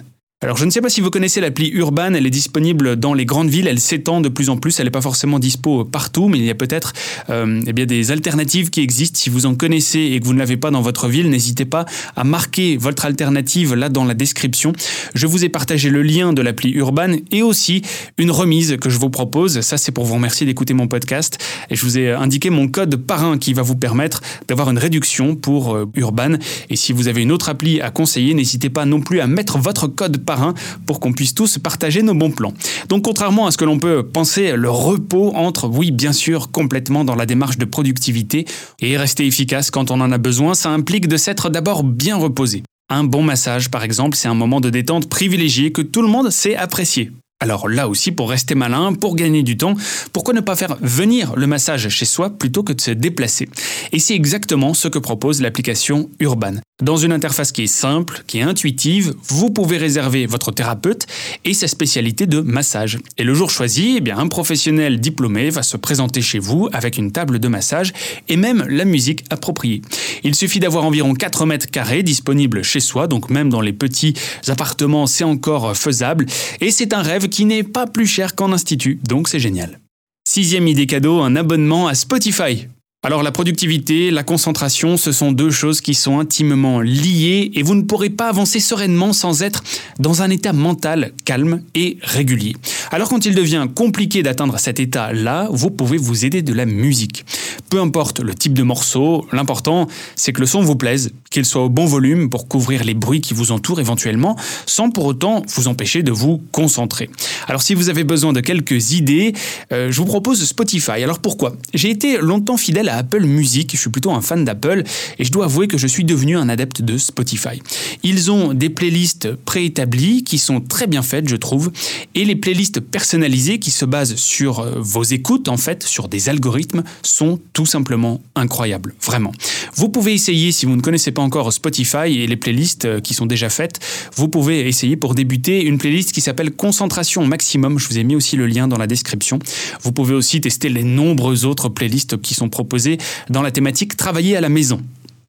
Alors 0.47 0.57
je 0.57 0.65
ne 0.65 0.71
sais 0.71 0.81
pas 0.81 0.89
si 0.89 1.01
vous 1.01 1.11
connaissez 1.11 1.41
l'appli 1.41 1.71
Urban, 1.71 2.15
elle 2.15 2.25
est 2.25 2.31
disponible 2.31 2.95
dans 2.95 3.15
les 3.15 3.25
grandes 3.25 3.49
villes, 3.49 3.67
elle 3.67 3.81
s'étend 3.81 4.21
de 4.21 4.29
plus 4.29 4.49
en 4.49 4.57
plus, 4.57 4.79
elle 4.79 4.85
n'est 4.85 4.93
pas 4.93 5.01
forcément 5.01 5.41
dispo 5.41 5.85
partout, 5.85 6.29
mais 6.29 6.39
il 6.39 6.45
y 6.45 6.51
a 6.51 6.55
peut-être 6.55 6.93
euh, 7.31 7.61
eh 7.67 7.73
bien 7.73 7.85
des 7.85 8.13
alternatives 8.13 8.71
qui 8.71 8.81
existent. 8.81 9.19
Si 9.19 9.29
vous 9.29 9.47
en 9.47 9.57
connaissez 9.57 9.99
et 9.99 10.21
que 10.21 10.25
vous 10.25 10.35
ne 10.35 10.39
l'avez 10.39 10.57
pas 10.57 10.71
dans 10.71 10.83
votre 10.83 11.09
ville, 11.09 11.31
n'hésitez 11.31 11.65
pas 11.65 11.85
à 12.15 12.23
marquer 12.23 12.77
votre 12.77 13.07
alternative 13.07 13.75
là 13.75 13.89
dans 13.89 14.05
la 14.05 14.15
description. 14.15 14.73
Je 15.17 15.27
vous 15.27 15.45
ai 15.45 15.49
partagé 15.49 15.91
le 15.91 16.03
lien 16.03 16.33
de 16.33 16.43
l'appli 16.43 16.71
Urban 16.71 17.17
et 17.33 17.43
aussi 17.43 17.83
une 18.17 18.31
remise 18.31 18.77
que 18.81 18.89
je 18.89 19.01
vous 19.01 19.11
propose. 19.11 19.63
Ça 19.63 19.79
c'est 19.79 19.91
pour 19.91 20.05
vous 20.05 20.15
remercier 20.15 20.47
d'écouter 20.47 20.75
mon 20.75 20.87
podcast 20.87 21.43
et 21.71 21.75
je 21.75 21.85
vous 21.85 21.99
ai 21.99 22.13
indiqué 22.13 22.51
mon 22.51 22.69
code 22.69 22.95
parrain 22.95 23.37
qui 23.37 23.53
va 23.53 23.63
vous 23.63 23.75
permettre 23.75 24.21
d'avoir 24.47 24.71
une 24.71 24.79
réduction 24.79 25.35
pour 25.35 25.75
euh, 25.75 25.91
Urban. 25.97 26.35
Et 26.71 26.77
si 26.77 26.93
vous 26.93 27.09
avez 27.09 27.23
une 27.23 27.33
autre 27.33 27.49
appli 27.49 27.81
à 27.81 27.91
conseiller, 27.91 28.33
n'hésitez 28.33 28.71
pas 28.71 28.85
non 28.85 29.01
plus 29.01 29.19
à 29.19 29.27
mettre 29.27 29.59
votre 29.59 29.89
code 29.89 30.19
par 30.19 30.36
un 30.43 30.55
pour 30.87 31.01
qu'on 31.01 31.13
puisse 31.13 31.35
tous 31.35 31.59
partager 31.59 32.03
nos 32.03 32.15
bons 32.15 32.31
plans. 32.31 32.53
Donc 32.89 33.05
contrairement 33.05 33.47
à 33.47 33.51
ce 33.51 33.57
que 33.57 33.65
l'on 33.65 33.79
peut 33.79 34.03
penser, 34.03 34.53
le 34.57 34.71
repos 34.71 35.33
entre, 35.35 35.69
oui 35.69 35.91
bien 35.91 36.13
sûr, 36.13 36.51
complètement 36.51 37.05
dans 37.05 37.15
la 37.15 37.27
démarche 37.27 37.59
de 37.59 37.65
productivité 37.65 38.47
et 38.81 38.97
rester 38.97 39.27
efficace 39.27 39.71
quand 39.71 39.91
on 39.91 40.01
en 40.01 40.13
a 40.13 40.19
besoin, 40.19 40.55
ça 40.55 40.71
implique 40.71 41.09
de 41.09 41.17
s'être 41.17 41.51
d'abord 41.51 41.85
bien 41.85 42.17
reposé. 42.17 42.63
Un 42.89 43.03
bon 43.03 43.23
massage, 43.23 43.69
par 43.69 43.83
exemple, 43.83 44.17
c'est 44.17 44.29
un 44.29 44.35
moment 44.35 44.61
de 44.61 44.71
détente 44.71 45.09
privilégié 45.09 45.73
que 45.73 45.83
tout 45.83 46.03
le 46.03 46.09
monde 46.09 46.31
sait 46.31 46.55
apprécier. 46.55 47.11
Alors 47.39 47.69
là 47.69 47.87
aussi, 47.87 48.13
pour 48.13 48.31
rester 48.31 48.55
malin, 48.55 48.95
pour 48.95 49.15
gagner 49.15 49.43
du 49.43 49.59
temps, 49.59 49.75
pourquoi 50.15 50.33
ne 50.33 50.41
pas 50.41 50.57
faire 50.57 50.79
venir 50.81 51.37
le 51.37 51.47
massage 51.47 51.91
chez 51.91 52.07
soi 52.07 52.31
plutôt 52.31 52.63
que 52.63 52.73
de 52.73 52.81
se 52.81 52.91
déplacer? 52.91 53.47
Et 53.93 53.99
c'est 53.99 54.15
exactement 54.15 54.73
ce 54.73 54.89
que 54.89 54.99
propose 54.99 55.43
l'application 55.43 56.09
Urban. 56.19 56.55
Dans 56.83 56.97
une 56.97 57.13
interface 57.13 57.53
qui 57.53 57.65
est 57.65 57.67
simple, 57.67 58.23
qui 58.27 58.39
est 58.39 58.43
intuitive, 58.43 59.15
vous 59.29 59.51
pouvez 59.51 59.77
réserver 59.77 60.25
votre 60.27 60.51
thérapeute 60.51 61.07
et 61.45 61.53
sa 61.53 61.69
spécialité 61.69 62.27
de 62.27 62.41
massage. 62.41 62.99
Et 63.19 63.25
le 63.25 63.35
jour 63.35 63.51
choisi, 63.51 63.97
eh 63.99 64.01
bien, 64.01 64.19
un 64.19 64.29
professionnel 64.29 64.99
diplômé 64.99 65.51
va 65.51 65.63
se 65.63 65.77
présenter 65.77 66.23
chez 66.23 66.39
vous 66.39 66.69
avec 66.73 66.97
une 66.97 67.13
table 67.13 67.39
de 67.39 67.49
massage 67.49 67.93
et 68.29 68.37
même 68.37 68.65
la 68.69 68.87
musique 68.87 69.25
appropriée. 69.29 69.83
Il 70.23 70.35
suffit 70.35 70.61
d'avoir 70.61 70.85
environ 70.85 71.13
4 71.13 71.45
mètres 71.45 71.71
carrés 71.71 72.03
disponibles 72.03 72.63
chez 72.63 72.81
soi, 72.81 73.09
donc 73.09 73.29
même 73.31 73.51
dans 73.51 73.61
les 73.61 73.75
petits 73.75 74.15
appartements, 74.49 75.07
c'est 75.07 75.25
encore 75.25 75.77
faisable. 75.77 76.27
Et 76.61 76.71
c'est 76.71 76.95
un 76.95 77.03
rêve 77.03 77.26
qui 77.27 77.45
n'est 77.45 77.63
pas 77.63 77.87
plus 77.87 78.07
cher 78.07 78.35
qu'en 78.35 78.53
institut, 78.53 79.01
donc 79.09 79.29
c'est 79.29 79.41
génial. 79.41 79.81
Sixième 80.29 80.67
idée 80.67 80.87
cadeau, 80.87 81.21
un 81.21 81.37
abonnement 81.37 81.87
à 81.87 81.95
Spotify. 81.95 82.67
Alors 83.07 83.23
la 83.23 83.31
productivité, 83.31 84.11
la 84.11 84.25
concentration, 84.25 84.97
ce 84.97 85.13
sont 85.13 85.31
deux 85.31 85.53
choses 85.53 85.81
qui 85.81 85.95
sont 85.95 86.19
intimement 86.19 86.81
liées 86.81 87.53
et 87.55 87.63
vous 87.63 87.77
ne 87.77 87.83
pourrez 87.83 88.11
pas 88.11 88.29
avancer 88.29 88.59
sereinement 88.59 89.13
sans 89.13 89.43
être 89.43 89.63
dans 90.01 90.23
un 90.23 90.31
état 90.31 90.53
mental 90.53 91.13
calme 91.25 91.63
et 91.77 91.99
régulier. 92.03 92.57
Alors 92.91 93.09
quand 93.09 93.25
il 93.25 93.37
devient 93.37 93.69
compliqué 93.73 94.25
d'atteindre 94.25 94.59
cet 94.59 94.81
état-là, 94.81 95.47
vous 95.53 95.71
pouvez 95.71 95.99
vous 95.99 96.25
aider 96.25 96.43
de 96.43 96.53
la 96.53 96.67
musique. 96.67 97.25
Peu 97.71 97.81
importe 97.81 98.19
le 98.19 98.35
type 98.35 98.55
de 98.55 98.65
morceau, 98.65 99.25
l'important 99.31 99.87
c'est 100.17 100.33
que 100.33 100.41
le 100.41 100.47
son 100.47 100.63
vous 100.63 100.75
plaise, 100.75 101.13
qu'il 101.37 101.45
soit 101.45 101.63
au 101.63 101.69
bon 101.69 101.85
volume 101.85 102.31
pour 102.31 102.49
couvrir 102.49 102.83
les 102.83 102.95
bruits 102.95 103.21
qui 103.21 103.35
vous 103.35 103.53
entourent 103.53 103.79
éventuellement, 103.79 104.37
sans 104.65 104.89
pour 104.89 105.05
autant 105.05 105.43
vous 105.55 105.69
empêcher 105.69 106.03
de 106.03 106.11
vous 106.11 106.41
concentrer. 106.51 107.11
Alors 107.47 107.61
si 107.61 107.75
vous 107.75 107.91
avez 107.91 108.05
besoin 108.05 108.33
de 108.33 108.41
quelques 108.41 108.93
idées, 108.93 109.35
euh, 109.71 109.93
je 109.93 109.99
vous 109.99 110.07
propose 110.07 110.43
Spotify. 110.43 111.03
Alors 111.03 111.19
pourquoi? 111.19 111.55
J'ai 111.75 111.91
été 111.91 112.17
longtemps 112.17 112.57
fidèle 112.57 112.89
à 112.89 112.97
Apple 112.97 113.27
Music. 113.27 113.71
Je 113.75 113.77
suis 113.79 113.91
plutôt 113.91 114.13
un 114.13 114.23
fan 114.23 114.47
d'Apple 114.47 114.83
et 115.19 115.25
je 115.25 115.31
dois 115.31 115.45
avouer 115.45 115.69
que 115.69 115.77
je 115.77 115.87
suis 115.87 116.05
devenu 116.05 116.39
un 116.39 116.49
adepte 116.49 116.81
de 116.81 116.97
Spotify. 116.97 117.61
Ils 118.03 118.31
ont 118.31 118.55
des 118.55 118.71
playlists 118.71 119.35
préétablies 119.35 120.25
qui 120.25 120.39
sont 120.39 120.63
très 120.63 120.87
bien 120.87 121.03
faites, 121.03 121.29
je 121.29 121.37
trouve, 121.37 121.71
et 122.15 122.25
les 122.25 122.37
playlists 122.37 122.81
personnalisées 122.81 123.59
qui 123.59 123.71
se 123.71 123.85
basent 123.85 124.17
sur 124.17 124.61
euh, 124.61 124.77
vos 124.79 125.03
écoutes, 125.03 125.49
en 125.49 125.59
fait, 125.59 125.83
sur 125.83 126.09
des 126.09 126.31
algorithmes, 126.31 126.83
sont 127.03 127.39
tout 127.53 127.67
simplement 127.67 128.23
incroyables, 128.37 128.95
vraiment. 129.05 129.33
Vous 129.75 129.91
pouvez 129.91 130.15
essayer, 130.15 130.51
si 130.51 130.65
vous 130.65 130.77
ne 130.77 130.81
connaissez 130.81 131.11
pas 131.11 131.26
encore 131.27 131.53
Spotify 131.53 132.07
et 132.07 132.27
les 132.27 132.37
playlists 132.37 132.87
euh, 132.87 133.01
qui 133.01 133.13
sont 133.13 133.27
déjà 133.27 133.51
faites, 133.51 133.81
vous 134.15 134.29
pouvez 134.29 134.67
essayer 134.67 134.97
pour 134.97 135.15
débuter 135.15 135.65
une 135.65 135.77
playlist 135.77 136.13
qui 136.13 136.21
s'appelle 136.21 136.53
Concentration 136.53 137.27
Maximum. 137.27 137.79
Je 137.79 137.89
vous 137.89 137.99
ai 137.99 138.05
mis 138.05 138.17
aussi 138.17 138.37
le 138.37 138.47
lien 138.47 138.69
dans 138.69 138.79
la 138.79 138.87
description. 138.87 139.39
Vous 139.83 139.93
pouvez 139.93 140.15
aussi 140.15 140.41
tester 140.41 140.69
les 140.69 140.85
nombreuses 140.85 141.45
autres 141.45 141.69
playlists 141.69 142.21
qui 142.23 142.35
sont 142.35 142.49
proposées 142.49 142.99
dans 143.29 143.43
la 143.43 143.51
thématique 143.51 143.97
Travailler 143.97 144.37
à 144.37 144.41
la 144.41 144.49
maison. 144.49 144.81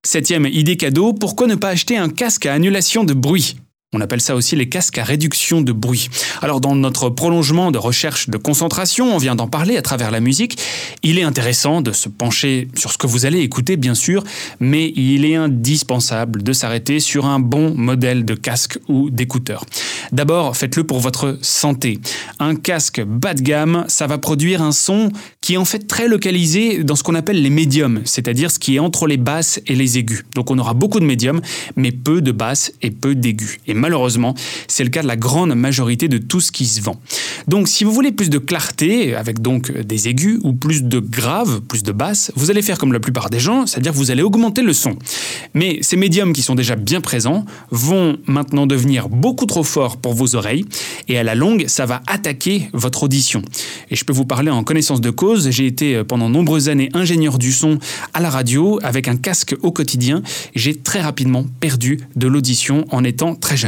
Septième 0.06 0.46
idée 0.46 0.78
cadeau, 0.78 1.14
pourquoi 1.14 1.48
ne 1.48 1.56
pas 1.56 1.70
acheter 1.70 1.98
un 1.98 2.10
casque 2.10 2.46
à 2.46 2.54
annulation 2.54 3.04
de 3.04 3.14
bruit? 3.14 3.58
On 3.94 4.02
appelle 4.02 4.20
ça 4.20 4.36
aussi 4.36 4.58
les 4.58 4.68
casques 4.68 4.98
à 4.98 5.06
réduction 5.06 5.62
de 5.62 5.72
bruit. 5.72 6.10
Alors 6.42 6.60
dans 6.60 6.76
notre 6.76 7.10
prolongement 7.10 7.72
de 7.72 7.78
recherche 7.78 8.28
de 8.28 8.36
concentration, 8.36 9.16
on 9.16 9.18
vient 9.18 9.34
d'en 9.34 9.48
parler 9.48 9.78
à 9.78 9.82
travers 9.82 10.12
la 10.12 10.20
musique, 10.20 10.60
il 11.04 11.18
est 11.18 11.24
intéressant 11.24 11.80
de 11.80 11.94
se 11.94 12.10
pencher 12.10 12.68
sur 12.76 12.92
ce 12.92 12.98
que 12.98 13.08
vous 13.08 13.26
allez 13.26 13.40
écouter 13.40 13.78
bien 13.78 13.96
sûr, 13.96 14.26
mais 14.60 14.92
il 14.98 15.24
est 15.24 15.36
indispensable 15.36 16.44
de 16.44 16.52
s'arrêter 16.52 17.00
sur 17.00 17.28
un 17.28 17.40
bon 17.40 17.74
modèle 17.76 18.26
de 18.26 18.34
casque 18.34 18.78
ou 18.90 19.10
d'écouteur. 19.10 19.64
D'abord, 20.12 20.58
faites-le 20.58 20.84
pour 20.84 21.00
votre 21.00 21.38
santé. 21.42 22.00
Un 22.40 22.56
casque 22.56 23.02
bas 23.02 23.36
de 23.36 23.42
gamme, 23.42 23.86
ça 23.88 24.06
va 24.06 24.18
produire 24.18 24.62
un 24.62 24.74
son 24.74 25.14
qui 25.40 25.54
est 25.54 25.58
en 25.58 25.66
fait 25.66 25.88
très 25.88 26.10
localisé 26.10 26.84
dans 26.84 26.98
ce 26.98 27.04
qu'on 27.04 27.16
appelle 27.16 27.42
les 27.42 27.50
médiums, 27.50 28.02
c'est-à-dire 28.04 28.52
ce 28.52 28.60
qui 28.60 28.76
est 28.76 28.80
entre 28.80 29.08
les 29.08 29.16
basses 29.16 29.62
et 29.66 29.76
les 29.76 29.98
aigus. 29.98 30.26
Donc 30.36 30.52
on 30.52 30.58
aura 30.58 30.74
beaucoup 30.74 31.00
de 31.00 31.06
médiums, 31.06 31.40
mais 31.78 31.94
peu 31.94 32.22
de 32.22 32.34
basses 32.34 32.74
et 32.82 32.92
peu 32.92 33.16
d'aigus 33.16 33.60
malheureusement, 33.78 34.36
c'est 34.68 34.84
le 34.84 34.90
cas 34.90 35.02
de 35.02 35.08
la 35.08 35.16
grande 35.16 35.56
majorité 35.56 36.08
de 36.08 36.18
tout 36.18 36.42
ce 36.42 36.52
qui 36.52 36.66
se 36.66 36.82
vend. 36.82 37.00
Donc 37.48 37.68
si 37.68 37.84
vous 37.84 37.92
voulez 37.92 38.12
plus 38.12 38.30
de 38.30 38.38
clarté, 38.38 39.16
avec 39.16 39.42
donc 39.42 39.72
des 39.72 40.08
aigus, 40.08 40.40
ou 40.44 40.54
plus 40.54 40.84
de 40.84 41.00
graves, 41.00 41.62
plus 41.62 41.84
de 41.84 41.92
basses, 41.92 42.32
vous 42.36 42.52
allez 42.52 42.62
faire 42.62 42.78
comme 42.78 42.94
la 42.94 43.00
plupart 43.00 43.30
des 43.30 43.40
gens, 43.40 43.66
c'est-à-dire 43.66 43.94
vous 43.94 44.12
allez 44.12 44.24
augmenter 44.24 44.62
le 44.62 44.74
son. 44.74 44.98
Mais 45.54 45.80
ces 45.82 45.98
médiums 45.98 46.34
qui 46.34 46.42
sont 46.42 46.56
déjà 46.56 46.76
bien 46.76 47.02
présents 47.02 47.46
vont 47.72 48.18
maintenant 48.26 48.68
devenir 48.68 49.10
beaucoup 49.10 49.46
trop 49.46 49.64
forts 49.64 49.98
pour 49.98 50.14
vos 50.14 50.36
oreilles, 50.36 50.66
et 51.08 51.18
à 51.18 51.24
la 51.24 51.36
longue, 51.36 51.66
ça 51.68 51.86
va 51.86 52.02
attaquer 52.08 52.70
votre 52.74 53.04
audition. 53.04 53.42
Et 53.90 53.96
je 53.96 54.04
peux 54.04 54.14
vous 54.14 54.26
parler 54.26 54.52
en 54.52 54.64
connaissance 54.64 55.02
de 55.02 55.10
cause, 55.10 55.50
j'ai 55.50 55.66
été 55.66 56.04
pendant 56.04 56.30
nombreuses 56.30 56.70
années 56.70 56.90
ingénieur 56.94 57.38
du 57.38 57.52
son 57.52 57.80
à 58.14 58.22
la 58.22 58.30
radio, 58.30 58.80
avec 58.84 59.08
un 59.08 59.16
casque 59.16 59.56
au 59.62 59.72
quotidien, 59.72 60.22
j'ai 60.56 60.76
très 60.76 61.02
rapidement 61.02 61.46
perdu 61.60 62.00
de 62.16 62.28
l'audition 62.28 62.86
en 62.92 63.04
étant 63.04 63.36
très 63.36 63.58
jeune. 63.58 63.67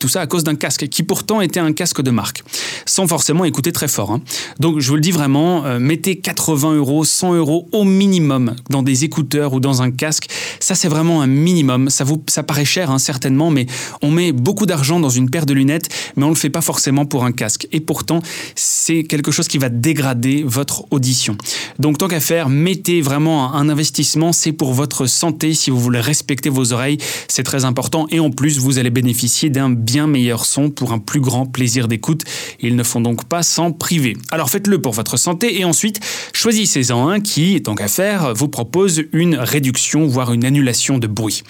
Tout 0.00 0.08
ça 0.08 0.22
à 0.22 0.26
cause 0.26 0.44
d'un 0.44 0.54
casque 0.54 0.88
qui 0.88 1.02
pourtant 1.02 1.42
était 1.42 1.60
un 1.60 1.74
casque 1.74 2.00
de 2.00 2.10
marque, 2.10 2.42
sans 2.86 3.06
forcément 3.06 3.44
écouter 3.44 3.70
très 3.70 3.86
fort. 3.86 4.12
Hein. 4.12 4.22
Donc 4.58 4.80
je 4.80 4.88
vous 4.88 4.94
le 4.94 5.02
dis 5.02 5.10
vraiment, 5.10 5.66
euh, 5.66 5.78
mettez 5.78 6.16
80 6.16 6.76
euros, 6.76 7.04
100 7.04 7.34
euros 7.34 7.68
au 7.72 7.84
minimum 7.84 8.56
dans 8.70 8.82
des 8.82 9.04
écouteurs 9.04 9.52
ou 9.52 9.60
dans 9.60 9.82
un 9.82 9.90
casque. 9.90 10.28
Ça 10.58 10.74
c'est 10.74 10.88
vraiment 10.88 11.20
un 11.20 11.26
minimum. 11.26 11.90
Ça, 11.90 12.04
vous, 12.04 12.24
ça 12.28 12.42
paraît 12.42 12.64
cher 12.64 12.90
hein, 12.90 12.98
certainement, 12.98 13.50
mais 13.50 13.66
on 14.00 14.10
met 14.10 14.32
beaucoup 14.32 14.64
d'argent 14.64 15.00
dans 15.00 15.10
une 15.10 15.28
paire 15.28 15.44
de 15.44 15.52
lunettes, 15.52 15.90
mais 16.16 16.24
on 16.24 16.30
le 16.30 16.34
fait 16.34 16.48
pas 16.48 16.62
forcément 16.62 17.04
pour 17.04 17.24
un 17.24 17.32
casque. 17.32 17.68
Et 17.70 17.80
pourtant, 17.80 18.22
c'est 18.54 19.04
quelque 19.04 19.30
chose 19.30 19.48
qui 19.48 19.58
va 19.58 19.68
dégrader 19.68 20.42
votre 20.46 20.86
audition. 20.90 21.36
Donc 21.78 21.98
tant 21.98 22.08
qu'à 22.08 22.20
faire, 22.20 22.48
mettez 22.48 23.02
vraiment 23.02 23.54
un 23.54 23.68
investissement. 23.68 24.32
C'est 24.32 24.52
pour 24.52 24.72
votre 24.72 25.04
santé. 25.04 25.52
Si 25.52 25.70
vous 25.70 25.78
voulez 25.78 26.00
respecter 26.00 26.48
vos 26.48 26.72
oreilles, 26.72 26.96
c'est 27.28 27.42
très 27.42 27.66
important. 27.66 28.06
Et 28.10 28.18
en 28.18 28.30
plus, 28.30 28.58
vous 28.58 28.78
allez 28.78 28.90
bénéficier 28.90 29.50
d'un 29.50 29.68
bien 29.90 30.06
meilleur 30.06 30.46
son 30.46 30.70
pour 30.70 30.92
un 30.92 31.00
plus 31.00 31.20
grand 31.20 31.46
plaisir 31.46 31.88
d'écoute. 31.88 32.22
Ils 32.60 32.76
ne 32.76 32.84
font 32.84 33.00
donc 33.00 33.24
pas 33.24 33.42
s'en 33.42 33.72
priver. 33.72 34.16
Alors 34.30 34.48
faites-le 34.48 34.80
pour 34.80 34.92
votre 34.92 35.16
santé 35.16 35.58
et 35.58 35.64
ensuite 35.64 35.98
choisissez-en 36.32 37.08
un 37.08 37.18
qui, 37.18 37.60
tant 37.60 37.74
qu'à 37.74 37.88
faire, 37.88 38.32
vous 38.34 38.46
propose 38.46 39.02
une 39.12 39.34
réduction, 39.34 40.06
voire 40.06 40.32
une 40.32 40.44
annulation 40.44 40.98
de 40.98 41.08
bruit. 41.08 41.42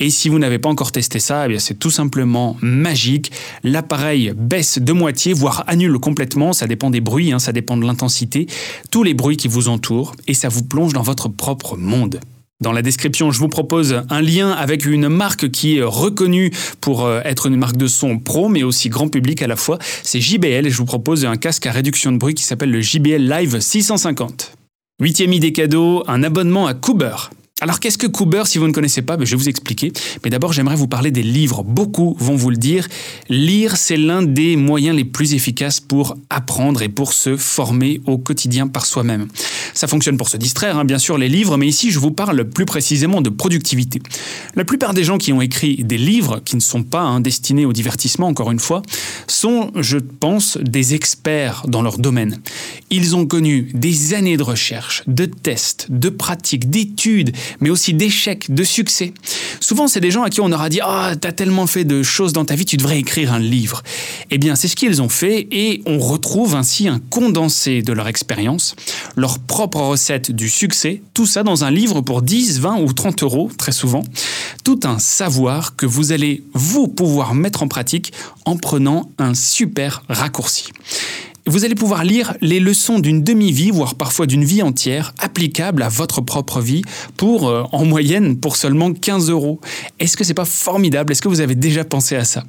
Et 0.00 0.10
si 0.10 0.28
vous 0.28 0.38
n'avez 0.38 0.58
pas 0.58 0.68
encore 0.68 0.92
testé 0.92 1.18
ça, 1.18 1.48
eh 1.48 1.58
c'est 1.58 1.78
tout 1.78 1.90
simplement 1.90 2.58
magique. 2.60 3.32
L'appareil 3.64 4.34
baisse 4.36 4.78
de 4.78 4.92
moitié, 4.92 5.32
voire 5.32 5.64
annule 5.66 5.98
complètement. 5.98 6.52
Ça 6.52 6.66
dépend 6.66 6.90
des 6.90 7.00
bruits, 7.00 7.32
hein, 7.32 7.38
ça 7.38 7.52
dépend 7.52 7.78
de 7.78 7.86
l'intensité. 7.86 8.46
Tous 8.90 9.02
les 9.02 9.14
bruits 9.14 9.38
qui 9.38 9.48
vous 9.48 9.68
entourent 9.68 10.14
et 10.26 10.34
ça 10.34 10.50
vous 10.50 10.64
plonge 10.64 10.92
dans 10.92 11.02
votre 11.02 11.28
propre 11.28 11.78
monde. 11.78 12.20
Dans 12.60 12.72
la 12.72 12.82
description, 12.82 13.30
je 13.30 13.38
vous 13.38 13.48
propose 13.48 14.02
un 14.10 14.20
lien 14.20 14.50
avec 14.50 14.84
une 14.84 15.08
marque 15.08 15.48
qui 15.48 15.78
est 15.78 15.82
reconnue 15.82 16.50
pour 16.80 17.06
euh, 17.06 17.20
être 17.24 17.46
une 17.46 17.54
marque 17.54 17.76
de 17.76 17.86
son 17.86 18.18
pro, 18.18 18.48
mais 18.48 18.64
aussi 18.64 18.88
grand 18.88 19.06
public 19.06 19.42
à 19.42 19.46
la 19.46 19.54
fois. 19.54 19.78
C'est 20.02 20.20
JBL 20.20 20.66
et 20.66 20.70
je 20.70 20.76
vous 20.76 20.84
propose 20.84 21.24
un 21.24 21.36
casque 21.36 21.66
à 21.66 21.70
réduction 21.70 22.10
de 22.10 22.16
bruit 22.16 22.34
qui 22.34 22.42
s'appelle 22.42 22.72
le 22.72 22.80
JBL 22.80 23.22
Live 23.30 23.60
650. 23.60 24.54
Huitième 25.00 25.32
idée 25.32 25.52
cadeau, 25.52 26.02
un 26.08 26.24
abonnement 26.24 26.66
à 26.66 26.74
Cooper. 26.74 27.30
Alors 27.60 27.80
qu'est-ce 27.80 27.98
que 27.98 28.06
Cooper 28.06 28.42
Si 28.46 28.58
vous 28.58 28.68
ne 28.68 28.72
connaissez 28.72 29.02
pas, 29.02 29.16
ben, 29.16 29.24
je 29.24 29.32
vais 29.32 29.36
vous 29.36 29.48
expliquer. 29.48 29.92
Mais 30.22 30.30
d'abord, 30.30 30.52
j'aimerais 30.52 30.76
vous 30.76 30.86
parler 30.86 31.10
des 31.10 31.24
livres. 31.24 31.64
Beaucoup 31.64 32.16
vont 32.20 32.36
vous 32.36 32.50
le 32.50 32.56
dire. 32.56 32.86
Lire, 33.28 33.76
c'est 33.76 33.96
l'un 33.96 34.22
des 34.22 34.54
moyens 34.54 34.96
les 34.96 35.04
plus 35.04 35.34
efficaces 35.34 35.80
pour 35.80 36.16
apprendre 36.30 36.82
et 36.82 36.88
pour 36.88 37.12
se 37.12 37.36
former 37.36 38.00
au 38.06 38.16
quotidien 38.16 38.68
par 38.68 38.86
soi-même. 38.86 39.26
Ça 39.74 39.88
fonctionne 39.88 40.16
pour 40.16 40.28
se 40.28 40.36
distraire, 40.36 40.78
hein, 40.78 40.84
bien 40.84 40.98
sûr, 40.98 41.18
les 41.18 41.28
livres, 41.28 41.56
mais 41.56 41.66
ici, 41.66 41.90
je 41.90 41.98
vous 41.98 42.12
parle 42.12 42.44
plus 42.44 42.64
précisément 42.64 43.20
de 43.20 43.28
productivité. 43.28 44.00
La 44.54 44.64
plupart 44.64 44.94
des 44.94 45.02
gens 45.02 45.18
qui 45.18 45.32
ont 45.32 45.42
écrit 45.42 45.82
des 45.82 45.98
livres, 45.98 46.40
qui 46.44 46.54
ne 46.54 46.60
sont 46.60 46.84
pas 46.84 47.02
hein, 47.02 47.20
destinés 47.20 47.66
au 47.66 47.72
divertissement, 47.72 48.28
encore 48.28 48.52
une 48.52 48.60
fois, 48.60 48.82
sont, 49.26 49.72
je 49.74 49.98
pense, 49.98 50.58
des 50.58 50.94
experts 50.94 51.64
dans 51.66 51.82
leur 51.82 51.98
domaine. 51.98 52.38
Ils 52.90 53.16
ont 53.16 53.26
connu 53.26 53.70
des 53.74 54.14
années 54.14 54.36
de 54.36 54.42
recherche, 54.42 55.02
de 55.06 55.26
tests, 55.26 55.88
de 55.90 56.08
pratiques, 56.08 56.70
d'études, 56.70 57.32
mais 57.60 57.70
aussi 57.70 57.94
d'échecs, 57.94 58.52
de 58.52 58.64
succès. 58.64 59.12
Souvent, 59.60 59.88
c'est 59.88 60.00
des 60.00 60.10
gens 60.10 60.22
à 60.22 60.30
qui 60.30 60.40
on 60.40 60.52
aura 60.52 60.68
dit 60.68 60.80
Ah, 60.82 61.14
t'as 61.20 61.32
tellement 61.32 61.66
fait 61.66 61.84
de 61.84 62.02
choses 62.02 62.32
dans 62.32 62.44
ta 62.44 62.54
vie, 62.54 62.64
tu 62.64 62.76
devrais 62.76 62.98
écrire 62.98 63.32
un 63.32 63.38
livre. 63.38 63.82
Eh 64.30 64.38
bien, 64.38 64.54
c'est 64.54 64.68
ce 64.68 64.76
qu'ils 64.76 65.02
ont 65.02 65.08
fait 65.08 65.48
et 65.50 65.82
on 65.86 65.98
retrouve 65.98 66.54
ainsi 66.54 66.88
un 66.88 66.98
condensé 66.98 67.82
de 67.82 67.92
leur 67.92 68.08
expérience, 68.08 68.74
leur 69.16 69.38
propre 69.38 69.80
recette 69.80 70.30
du 70.30 70.48
succès, 70.48 71.02
tout 71.14 71.26
ça 71.26 71.42
dans 71.42 71.64
un 71.64 71.70
livre 71.70 72.00
pour 72.00 72.22
10, 72.22 72.60
20 72.60 72.80
ou 72.80 72.92
30 72.92 73.22
euros, 73.22 73.50
très 73.56 73.72
souvent. 73.72 74.02
Tout 74.64 74.80
un 74.84 74.98
savoir 74.98 75.76
que 75.76 75.86
vous 75.86 76.12
allez, 76.12 76.42
vous, 76.54 76.88
pouvoir 76.88 77.34
mettre 77.34 77.62
en 77.62 77.68
pratique 77.68 78.12
en 78.44 78.56
prenant 78.56 79.10
un 79.18 79.34
super 79.34 80.02
raccourci 80.08 80.70
vous 81.48 81.64
allez 81.64 81.74
pouvoir 81.74 82.04
lire 82.04 82.34
les 82.40 82.60
leçons 82.60 82.98
d'une 82.98 83.22
demi-vie, 83.22 83.70
voire 83.70 83.94
parfois 83.94 84.26
d'une 84.26 84.44
vie 84.44 84.62
entière, 84.62 85.14
applicables 85.18 85.82
à 85.82 85.88
votre 85.88 86.20
propre 86.20 86.60
vie, 86.60 86.82
pour, 87.16 87.48
euh, 87.48 87.64
en 87.72 87.84
moyenne, 87.84 88.38
pour 88.38 88.56
seulement 88.56 88.92
15 88.92 89.30
euros. 89.30 89.60
Est-ce 89.98 90.16
que 90.16 90.24
c'est 90.24 90.34
pas 90.34 90.44
formidable? 90.44 91.12
Est-ce 91.12 91.22
que 91.22 91.28
vous 91.28 91.40
avez 91.40 91.54
déjà 91.54 91.84
pensé 91.84 92.16
à 92.16 92.24
ça? 92.24 92.44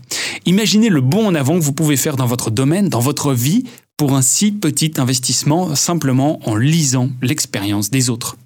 Imaginez 0.46 0.90
le 0.90 1.02
bon 1.02 1.26
en 1.28 1.36
avant 1.36 1.56
que 1.58 1.64
vous 1.64 1.74
pouvez 1.74 1.98
faire 1.98 2.18
dans 2.18 2.26
votre 2.26 2.52
domaine, 2.52 2.90
dans 2.90 3.00
votre 3.00 3.34
vie, 3.34 3.64
pour 3.96 4.16
un 4.16 4.22
si 4.22 4.52
petit 4.52 4.94
investissement, 4.98 5.76
simplement 5.76 6.40
en 6.46 6.56
lisant 6.56 7.10
l'expérience 7.22 7.90
des 7.90 8.10
autres. 8.10 8.38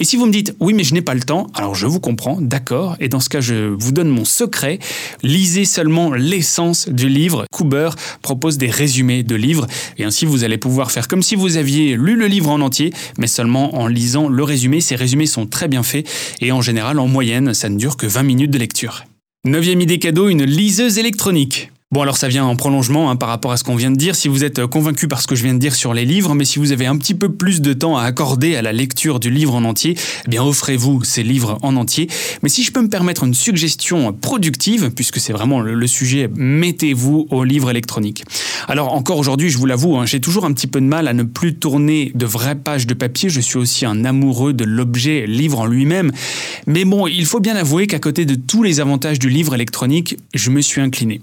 Et 0.00 0.04
si 0.04 0.16
vous 0.16 0.26
me 0.26 0.32
dites 0.32 0.54
oui 0.60 0.74
mais 0.74 0.84
je 0.84 0.94
n'ai 0.94 1.02
pas 1.02 1.14
le 1.14 1.20
temps, 1.20 1.48
alors 1.54 1.74
je 1.74 1.86
vous 1.86 2.00
comprends, 2.00 2.40
d'accord, 2.40 2.96
et 3.00 3.08
dans 3.08 3.20
ce 3.20 3.28
cas 3.28 3.40
je 3.40 3.68
vous 3.68 3.92
donne 3.92 4.08
mon 4.08 4.24
secret, 4.24 4.78
lisez 5.22 5.64
seulement 5.64 6.12
l'essence 6.12 6.88
du 6.88 7.08
livre. 7.08 7.46
Cooper 7.50 7.90
propose 8.22 8.58
des 8.58 8.70
résumés 8.70 9.22
de 9.22 9.34
livres, 9.34 9.66
et 9.96 10.04
ainsi 10.04 10.26
vous 10.26 10.44
allez 10.44 10.58
pouvoir 10.58 10.90
faire 10.90 11.08
comme 11.08 11.22
si 11.22 11.34
vous 11.34 11.56
aviez 11.56 11.96
lu 11.96 12.16
le 12.16 12.26
livre 12.26 12.50
en 12.50 12.60
entier, 12.60 12.92
mais 13.18 13.26
seulement 13.26 13.76
en 13.76 13.86
lisant 13.86 14.28
le 14.28 14.42
résumé. 14.44 14.80
Ces 14.80 14.96
résumés 14.96 15.26
sont 15.26 15.46
très 15.46 15.68
bien 15.68 15.82
faits, 15.82 16.08
et 16.40 16.52
en 16.52 16.62
général 16.62 16.98
en 16.98 17.08
moyenne 17.08 17.54
ça 17.54 17.68
ne 17.68 17.76
dure 17.76 17.96
que 17.96 18.06
20 18.06 18.22
minutes 18.22 18.50
de 18.50 18.58
lecture. 18.58 19.04
Neuvième 19.44 19.80
idée 19.80 19.98
cadeau, 19.98 20.28
une 20.28 20.44
liseuse 20.44 20.98
électronique. 20.98 21.70
Bon 21.90 22.02
alors 22.02 22.18
ça 22.18 22.28
vient 22.28 22.44
en 22.44 22.54
prolongement 22.54 23.10
hein, 23.10 23.16
par 23.16 23.30
rapport 23.30 23.50
à 23.50 23.56
ce 23.56 23.64
qu'on 23.64 23.74
vient 23.74 23.90
de 23.90 23.96
dire, 23.96 24.14
si 24.14 24.28
vous 24.28 24.44
êtes 24.44 24.66
convaincu 24.66 25.08
par 25.08 25.22
ce 25.22 25.26
que 25.26 25.34
je 25.34 25.42
viens 25.42 25.54
de 25.54 25.58
dire 25.58 25.74
sur 25.74 25.94
les 25.94 26.04
livres, 26.04 26.34
mais 26.34 26.44
si 26.44 26.58
vous 26.58 26.70
avez 26.70 26.84
un 26.84 26.98
petit 26.98 27.14
peu 27.14 27.30
plus 27.30 27.62
de 27.62 27.72
temps 27.72 27.96
à 27.96 28.02
accorder 28.02 28.56
à 28.56 28.60
la 28.60 28.74
lecture 28.74 29.18
du 29.18 29.30
livre 29.30 29.54
en 29.54 29.64
entier, 29.64 29.96
eh 30.26 30.28
bien 30.28 30.44
offrez-vous 30.44 31.02
ces 31.02 31.22
livres 31.22 31.56
en 31.62 31.76
entier. 31.76 32.06
Mais 32.42 32.50
si 32.50 32.62
je 32.62 32.72
peux 32.72 32.82
me 32.82 32.90
permettre 32.90 33.24
une 33.24 33.32
suggestion 33.32 34.12
productive, 34.12 34.90
puisque 34.94 35.18
c'est 35.18 35.32
vraiment 35.32 35.60
le, 35.60 35.86
sujet, 35.86 36.28
mettez-vous 36.36 37.26
au 37.30 37.42
livre 37.42 37.70
électronique. 37.70 38.22
Alors 38.68 38.92
encore 38.92 39.16
aujourd'hui, 39.16 39.48
je 39.48 39.56
vous 39.56 39.64
l'avoue, 39.64 39.96
hein, 39.96 40.04
j'ai 40.04 40.20
toujours 40.20 40.44
un 40.44 40.52
petit 40.52 40.66
peu 40.66 40.82
de 40.82 40.86
mal 40.86 41.08
à 41.08 41.14
ne 41.14 41.22
plus 41.22 41.54
tourner 41.54 42.12
de 42.14 42.26
vraies 42.26 42.54
pages 42.54 42.86
de 42.86 42.92
papier, 42.92 43.30
je 43.30 43.40
suis 43.40 43.56
aussi 43.56 43.86
un 43.86 44.04
amoureux 44.04 44.52
de 44.52 44.64
l'objet 44.64 45.26
livre 45.26 45.60
en 45.60 45.66
lui-même. 45.66 46.12
Mais 46.66 46.84
bon, 46.84 47.06
il 47.06 47.24
faut 47.24 47.40
bien 47.40 47.56
avouer 47.56 47.86
qu'à 47.86 47.98
côté 47.98 48.26
de 48.26 48.34
tous 48.34 48.62
les 48.62 48.78
avantages 48.78 49.18
du 49.18 49.30
livre 49.30 49.54
électronique, 49.54 50.18
je 50.34 50.50
me 50.50 50.60
suis 50.60 50.82
incliné. 50.82 51.22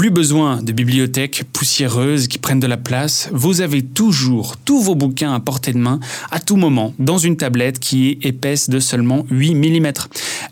Plus 0.00 0.08
besoin 0.08 0.62
de 0.62 0.72
bibliothèques 0.72 1.44
poussiéreuses 1.52 2.26
qui 2.26 2.38
prennent 2.38 2.58
de 2.58 2.66
la 2.66 2.78
place, 2.78 3.28
vous 3.34 3.60
avez 3.60 3.82
toujours 3.82 4.56
tous 4.56 4.80
vos 4.80 4.94
bouquins 4.94 5.34
à 5.34 5.40
portée 5.40 5.74
de 5.74 5.78
main 5.78 6.00
à 6.30 6.40
tout 6.40 6.56
moment 6.56 6.94
dans 6.98 7.18
une 7.18 7.36
tablette 7.36 7.78
qui 7.78 8.08
est 8.08 8.24
épaisse 8.24 8.70
de 8.70 8.80
seulement 8.80 9.26
8 9.30 9.56
mm. 9.56 9.92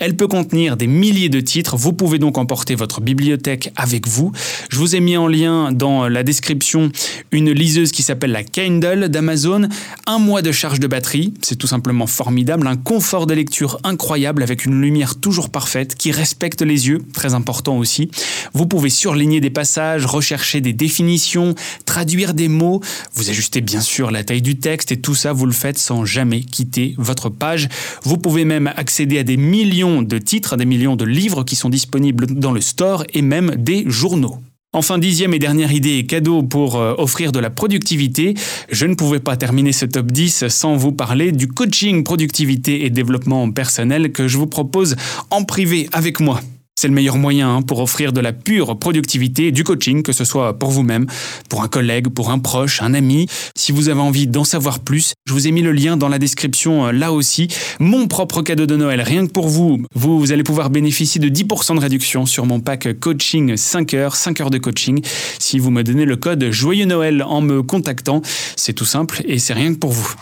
Elle 0.01 0.17
peut 0.17 0.29
contenir 0.29 0.77
des 0.77 0.87
milliers 0.87 1.31
de 1.31 1.41
titres, 1.41 1.79
vous 1.79 1.95
pouvez 1.95 2.19
donc 2.19 2.37
emporter 2.37 2.75
votre 2.75 3.01
bibliothèque 3.01 3.73
avec 3.75 4.07
vous. 4.07 4.33
Je 4.69 4.77
vous 4.77 4.95
ai 4.95 5.01
mis 5.01 5.17
en 5.17 5.27
lien 5.27 5.73
dans 5.73 6.09
la 6.09 6.23
description 6.23 6.93
une 7.33 7.51
liseuse 7.51 7.91
qui 7.91 8.03
s'appelle 8.03 8.33
la 8.33 8.45
Kindle 8.45 9.09
d'Amazon, 9.09 9.67
un 10.07 10.19
mois 10.19 10.43
de 10.43 10.53
charge 10.53 10.79
de 10.79 10.87
batterie, 10.87 11.33
c'est 11.41 11.57
tout 11.57 11.67
simplement 11.67 12.07
formidable, 12.07 12.67
un 12.67 12.77
confort 12.77 13.27
de 13.27 13.33
lecture 13.33 13.81
incroyable 13.83 14.43
avec 14.43 14.67
une 14.67 14.79
lumière 14.79 15.19
toujours 15.19 15.49
parfaite 15.49 15.95
qui 15.95 16.13
respecte 16.13 16.61
les 16.61 16.89
yeux, 16.89 17.01
très 17.15 17.33
important 17.33 17.79
aussi. 17.79 18.11
Vous 18.53 18.67
pouvez 18.67 18.91
surligner 18.91 19.38
des 19.41 19.51
passages, 19.51 20.07
rechercher 20.07 20.61
des 20.61 20.73
définitions, 20.73 21.55
traduire 21.85 22.35
des 22.35 22.49
mots. 22.49 22.81
Vous 23.15 23.31
ajustez 23.31 23.61
bien 23.61 23.81
sûr 23.81 24.11
la 24.11 24.25
taille 24.25 24.43
du 24.43 24.57
texte 24.57 24.93
et 24.93 25.01
tout 25.01 25.15
ça, 25.15 25.33
vous 25.33 25.47
le 25.47 25.53
faites 25.53 25.79
sans 25.79 26.05
jamais 26.05 26.41
quitter 26.41 26.95
votre 26.99 27.29
page. 27.29 27.69
Vous 28.03 28.19
pouvez 28.19 28.45
même 28.45 28.73
accéder 28.77 29.19
à 29.19 29.25
des 29.25 29.37
millions 29.37 30.03
de 30.03 30.19
titres, 30.19 30.55
à 30.55 30.57
des 30.57 30.67
millions 30.67 30.97
de 30.97 31.05
livres 31.05 31.45
qui 31.45 31.57
sont 31.57 31.71
disponibles 31.71 32.27
dans 32.27 32.53
le 32.53 32.61
store 32.61 33.05
et 33.15 33.23
même 33.23 33.55
des 33.57 33.85
journaux. 33.87 34.39
Enfin, 34.75 34.99
dixième 34.99 35.33
et 35.33 35.39
dernière 35.39 35.73
idée 35.73 35.97
et 35.97 36.05
cadeau 36.05 36.43
pour 36.43 36.77
euh, 36.77 36.95
offrir 36.99 37.33
de 37.33 37.39
la 37.39 37.49
productivité. 37.49 38.35
Je 38.71 38.85
ne 38.85 38.95
pouvais 38.95 39.19
pas 39.19 39.35
terminer 39.37 39.73
ce 39.73 39.87
top 39.87 40.13
10 40.13 40.49
sans 40.49 40.77
vous 40.77 40.93
parler 40.93 41.33
du 41.33 41.49
coaching 41.49 42.05
productivité 42.05 42.85
et 42.85 42.91
développement 42.91 43.51
personnel 43.51 44.13
que 44.13 44.29
je 44.29 44.37
vous 44.37 44.47
propose 44.47 44.97
en 45.31 45.45
privé 45.45 45.89
avec 45.93 46.21
moi. 46.21 46.43
C'est 46.81 46.87
le 46.87 46.95
meilleur 46.95 47.17
moyen 47.17 47.57
hein, 47.57 47.63
pour 47.63 47.81
offrir 47.81 48.13
de 48.13 48.21
la 48.21 48.33
pure 48.33 48.79
productivité, 48.79 49.51
du 49.51 49.65
coaching, 49.65 50.05
que 50.05 50.13
ce 50.13 50.25
soit 50.25 50.57
pour 50.61 50.71
vous-même, 50.71 51.07
pour 51.49 51.65
un 51.65 51.67
collègue, 51.67 52.07
pour 52.07 52.31
un 52.31 52.39
proche, 52.39 52.83
un 52.83 52.95
ami. 52.95 53.27
Si 53.57 53.73
vous 53.73 53.89
avez 53.89 54.01
envie 54.01 54.29
d'en 54.29 54.45
savoir 54.45 54.79
plus, 54.79 55.15
je 55.27 55.33
vous 55.33 55.49
ai 55.49 55.51
mis 55.51 55.63
le 55.63 55.73
lien 55.73 55.97
dans 55.97 56.09
la 56.09 56.21
description 56.21 56.87
euh, 56.87 56.93
là 56.93 57.13
aussi. 57.13 57.49
Mon 57.81 58.07
propre 58.07 58.43
cadeau 58.43 58.67
de 58.67 58.77
Noël, 58.77 59.01
rien 59.01 59.27
que 59.27 59.33
pour 59.33 59.49
vous, 59.49 59.83
vous, 59.97 60.31
allez 60.31 60.45
pouvoir 60.45 60.71
bénéficier 60.71 61.21
de 61.21 61.29
10% 61.29 61.75
de 61.75 61.81
réduction 61.81 62.27
sur 62.27 62.47
mon 62.47 62.61
pack 62.61 63.01
coaching 63.01 63.57
5 63.57 63.95
heures, 63.95 64.15
5 64.15 64.41
heures 64.41 64.51
de 64.51 64.59
coaching. 64.59 65.05
Si 65.41 65.59
vous 65.59 65.73
me 65.73 65.83
donnez 65.83 66.05
le 66.05 66.15
code 66.15 66.49
Joyeux 66.53 66.87
Noël 66.87 67.25
en 67.25 67.41
me 67.41 67.65
contactant, 67.65 68.23
c'est 68.55 68.73
tout 68.73 68.85
simple 68.85 69.23
et 69.25 69.41
c'est 69.41 69.53
rien 69.53 69.75
que 69.75 69.79
pour 69.81 69.91
vous. 69.91 70.15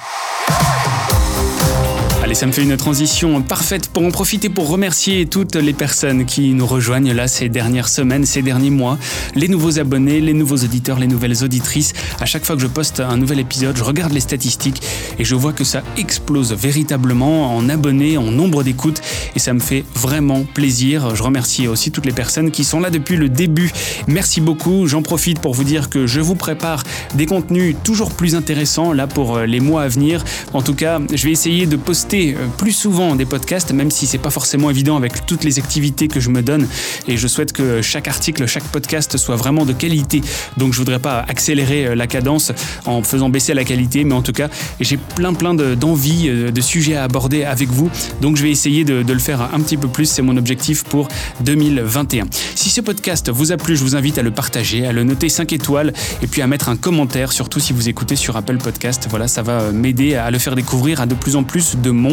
Allez, 2.26 2.35
ça 2.35 2.47
me 2.47 2.50
fait 2.50 2.64
une 2.64 2.76
transition 2.76 3.40
parfaite 3.40 3.88
pour 3.88 4.04
en 4.04 4.11
profiter 4.11 4.49
pour 4.49 4.68
remercier 4.68 5.26
toutes 5.26 5.54
les 5.54 5.73
personnes 5.73 6.25
qui 6.25 6.54
nous 6.54 6.66
rejoignent 6.66 7.12
là 7.12 7.28
ces 7.28 7.49
dernières 7.49 7.88
semaines, 7.88 8.26
ces 8.26 8.42
derniers 8.42 8.71
mois, 8.71 8.99
les 9.37 9.47
nouveaux 9.47 9.78
abonnés, 9.78 10.21
les 10.21 10.33
nouveaux 10.33 10.56
auditeurs, 10.56 10.99
les 10.99 11.06
nouvelles 11.06 11.45
auditrices. 11.45 11.92
À 12.18 12.26
chaque 12.26 12.45
fois 12.45 12.56
que 12.56 12.62
je 12.62 12.66
poste 12.66 12.99
un 12.99 13.16
nouvel 13.16 13.38
épisode, 13.38 13.76
je 13.76 13.85
regarde 13.85 14.12
les 14.12 14.18
statistiques 14.18 14.83
et 15.21 15.25
je 15.25 15.37
vois 15.37 15.52
que 15.52 15.62
ça 15.62 15.85
explose 15.99 16.52
véritablement 16.52 17.56
en 17.56 17.68
abonnés, 17.68 18.18
en 18.18 18.25
nombre 18.25 18.64
d'écoutes 18.64 19.00
et 19.37 19.38
ça 19.38 19.52
me 19.52 19.61
fait 19.61 19.85
vraiment 19.95 20.42
plaisir. 20.42 21.14
Je 21.14 21.23
remercie 21.23 21.68
aussi 21.68 21.92
toutes 21.92 22.06
les 22.06 22.12
personnes 22.12 22.50
qui 22.50 22.64
sont 22.64 22.80
là 22.80 22.90
depuis 22.90 23.16
le 23.16 23.28
début. 23.28 23.71
Merci 24.09 24.40
beaucoup. 24.40 24.88
J'en 24.88 25.02
profite 25.02 25.38
pour 25.38 25.54
vous 25.54 25.62
dire 25.62 25.90
que 25.90 26.09
je 26.09 26.21
vous 26.21 26.35
prépare 26.35 26.83
des 27.14 27.26
contenus 27.26 27.76
toujours 27.85 28.11
plus 28.11 28.35
intéressants 28.35 28.92
là 28.92 29.06
pour 29.06 29.38
les 29.38 29.61
mois 29.61 29.83
à 29.83 29.88
venir. 29.88 30.25
En 30.54 30.62
tout 30.62 30.75
cas, 30.75 30.99
je 31.14 31.25
vais 31.25 31.30
essayer 31.30 31.66
de 31.66 31.76
poster 31.76 32.15
euh, 32.16 32.46
plus 32.56 32.73
souvent 32.73 33.16
des 33.16 33.26
podcasts, 33.26 33.73
même 33.73 33.90
si 33.90 34.06
c'est 34.06 34.18
pas 34.18 34.30
forcément 34.30 34.70
évident 34.70 34.96
avec 34.96 35.26
toutes 35.26 35.44
les 35.44 35.58
activités 35.58 36.08
que 36.08 36.20
je 36.20 36.30
me 36.30 36.42
donne. 36.42 36.66
Et 37.08 37.16
je 37.16 37.28
souhaite 37.28 37.52
que 37.52 37.82
chaque 37.82 38.08
article, 38.08 38.46
chaque 38.46 38.64
podcast 38.64 39.16
soit 39.16 39.37
vraiment 39.37 39.64
de 39.64 39.73
qualité. 39.73 40.20
Donc 40.56 40.73
je 40.73 40.78
voudrais 40.78 40.99
pas 40.99 41.25
accélérer 41.28 41.87
euh, 41.87 41.94
la 41.94 42.06
cadence 42.06 42.52
en 42.87 43.02
faisant 43.02 43.28
baisser 43.28 43.54
la 43.54 43.64
qualité, 43.64 44.04
mais 44.04 44.14
en 44.14 44.23
tout 44.23 44.32
cas, 44.32 44.49
j'ai 44.80 44.96
plein 44.96 45.35
plein 45.35 45.54
d'envie, 45.54 46.28
euh, 46.28 46.50
de, 46.50 46.61
sujets 46.61 46.96
à 46.96 47.04
aborder 47.04 47.44
avec 47.44 47.68
vous. 47.68 47.90
Donc 48.20 48.37
je 48.37 48.42
vais 48.42 48.50
essayer 48.50 48.85
de, 48.85 49.02
de 49.02 49.12
le 49.12 49.18
faire 49.18 49.50
un 49.52 49.61
petit 49.61 49.76
peu 49.76 49.88
plus. 49.88 50.06
C'est 50.06 50.23
mon 50.23 50.37
objectif 50.37 50.85
pour 50.85 51.08
2021. 51.40 52.26
Si 52.54 52.70
ce 52.70 52.80
podcast 52.80 53.30
vous 53.30 53.52
a 53.52 53.56
plu, 53.56 53.76
je 53.76 53.82
vous 53.82 53.96
invite 53.96 54.18
à 54.18 54.23
le 54.23 54.30
partager, 54.30 54.87
à 54.87 54.92
le 54.92 55.04
noter 55.04 55.28
5 55.28 55.52
étoiles 55.52 55.92
et 56.23 56.26
puis 56.26 56.42
à 56.42 56.46
mettre 56.46 56.68
un 56.68 56.76
commentaire, 56.76 57.32
surtout 57.32 57.61
si 57.61 57.73
vous 57.73 57.88
écoutez 57.88 58.16
sur 58.16 58.37
Apple 58.37 58.58
Podcast. 58.58 59.06
Voilà, 59.11 59.28
ça 59.28 59.42
va 59.42 59.73
m'aider 59.73 60.14
à 60.14 60.30
le 60.30 60.38
faire 60.38 60.54
découvrir 60.54 61.00
à 61.00 61.06
de 61.06 61.14
plus 61.14 61.37
en 61.37 61.42
plus 61.42 61.76
de 61.76 61.90
monde. 61.90 62.05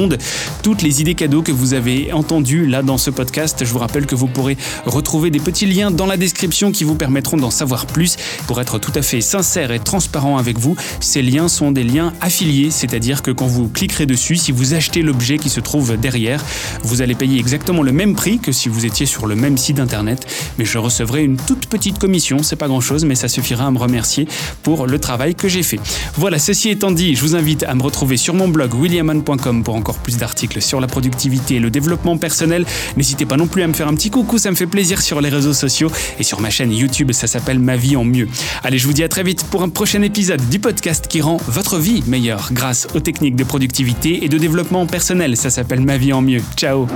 Toutes 0.64 0.82
les 0.82 1.02
idées 1.02 1.16
cadeaux 1.16 1.42
que 1.42 1.52
vous 1.52 1.74
avez 1.74 2.12
entendues 2.14 2.66
là 2.66 2.82
dans 2.82 2.98
ce 2.98 3.10
podcast, 3.10 3.64
je 3.64 3.72
vous 3.72 3.80
rappelle 3.80 4.06
que 4.06 4.16
vous 4.16 4.28
pourrez 4.28 4.58
retrouver 4.86 5.30
des 5.30 5.40
petits 5.40 5.66
liens 5.66 5.92
dans 5.92 6.06
la 6.06 6.18
description 6.18 6.72
qui 6.72 6.84
vous 6.84 6.96
permettront 6.96 7.38
d'en 7.38 7.52
savoir 7.52 7.86
plus. 7.86 8.18
Pour 8.48 8.60
être 8.60 8.80
tout 8.80 8.92
à 8.96 9.02
fait 9.02 9.22
sincère 9.22 9.72
et 9.72 9.80
transparent 9.80 10.38
avec 10.38 10.58
vous, 10.58 10.76
ces 11.00 11.22
liens 11.22 11.48
sont 11.48 11.72
des 11.72 11.84
liens 11.84 12.14
affiliés, 12.22 12.72
c'est-à-dire 12.72 13.22
que 13.22 13.32
quand 13.32 13.48
vous 13.48 13.68
cliquerez 13.68 14.06
dessus, 14.06 14.36
si 14.36 14.52
vous 14.52 14.74
achetez 14.74 15.02
l'objet 15.02 15.38
qui 15.38 15.50
se 15.50 15.60
trouve 15.60 15.98
derrière, 15.98 16.44
vous 16.84 17.02
allez 17.02 17.16
payer 17.16 17.40
exactement 17.40 17.84
le 17.84 17.92
même 17.92 18.16
prix 18.16 18.40
que 18.40 18.52
si 18.52 18.70
vous 18.70 18.86
étiez 18.86 19.06
sur 19.06 19.28
le 19.28 19.36
même 19.36 19.58
site 19.58 19.80
internet, 19.80 20.26
mais 20.58 20.66
je 20.66 20.78
recevrai 20.78 21.24
une 21.24 21.38
toute 21.38 21.68
petite 21.68 22.00
commission, 22.00 22.42
c'est 22.42 22.56
pas 22.56 22.68
grand-chose, 22.68 23.06
mais 23.06 23.16
ça 23.16 23.28
suffira 23.28 23.68
à 23.68 23.72
me 23.72 23.78
remercier 23.78 24.28
pour 24.64 24.88
le 24.88 25.00
travail 25.00 25.36
que 25.36 25.48
j'ai 25.48 25.64
fait. 25.64 25.80
Voilà, 26.16 26.40
ceci 26.40 26.70
étant 26.70 26.92
dit, 26.92 27.16
je 27.16 27.22
vous 27.22 27.36
invite 27.36 27.64
à 27.64 27.76
me 27.76 27.84
retrouver 27.84 28.18
sur 28.18 28.34
mon 28.34 28.48
blog 28.48 28.74
williaman.com 28.74 29.64
pour 29.64 29.76
encore 29.84 29.98
plus 29.98 30.16
d'articles 30.16 30.62
sur 30.62 30.80
la 30.80 30.88
productivité 30.88 31.56
et 31.56 31.60
le 31.60 31.70
développement 31.70 32.16
personnel. 32.18 32.66
N'hésitez 32.96 33.26
pas 33.26 33.36
non 33.36 33.48
plus 33.48 33.64
à 33.64 33.68
me 33.68 33.74
faire 33.74 33.90
un 33.90 33.96
petit 33.96 34.10
coucou, 34.10 34.38
ça 34.38 34.50
me 34.50 34.56
fait 34.56 34.66
plaisir 34.66 35.02
sur 35.02 35.20
les 35.20 35.28
réseaux 35.28 35.52
sociaux 35.52 35.92
et 36.18 36.24
sur 36.24 36.40
ma 36.40 36.50
chaîne 36.50 36.72
YouTube, 36.72 37.12
ça 37.12 37.28
s'appelle 37.28 37.60
Ma 37.60 37.76
vie 37.76 37.98
en 37.98 38.06
mieux. 38.06 38.30
Allez, 38.64 38.78
je 38.78 38.88
vous 38.88 38.94
dis 38.94 39.04
à 39.04 39.10
très 39.10 39.24
vite 39.24 39.44
pour 39.52 39.62
un 39.62 39.68
prochain 39.68 40.02
épisode 40.02 40.42
du 40.48 40.60
podcast 40.60 41.08
qui 41.10 41.20
rend 41.20 41.36
votre 41.48 41.80
vie 41.80 42.02
meilleure 42.08 42.50
grâce 42.54 42.88
aux 42.96 43.02
techniques 43.02 43.36
de 43.36 43.44
productivité 43.44 44.24
et 44.24 44.30
de 44.30 44.38
développement 44.38 44.86
personnel. 44.86 45.36
Ça 45.36 45.50
s'appelle 45.50 45.82
Ma 45.82 45.98
vie 45.98 46.14
en 46.14 46.22
mieux. 46.22 46.42
Ciao. 46.56 46.88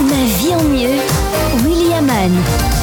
Ma 0.00 0.24
vie 0.38 0.54
en 0.54 0.64
mieux, 0.64 1.68
William 1.68 2.06
Mann. 2.06 2.79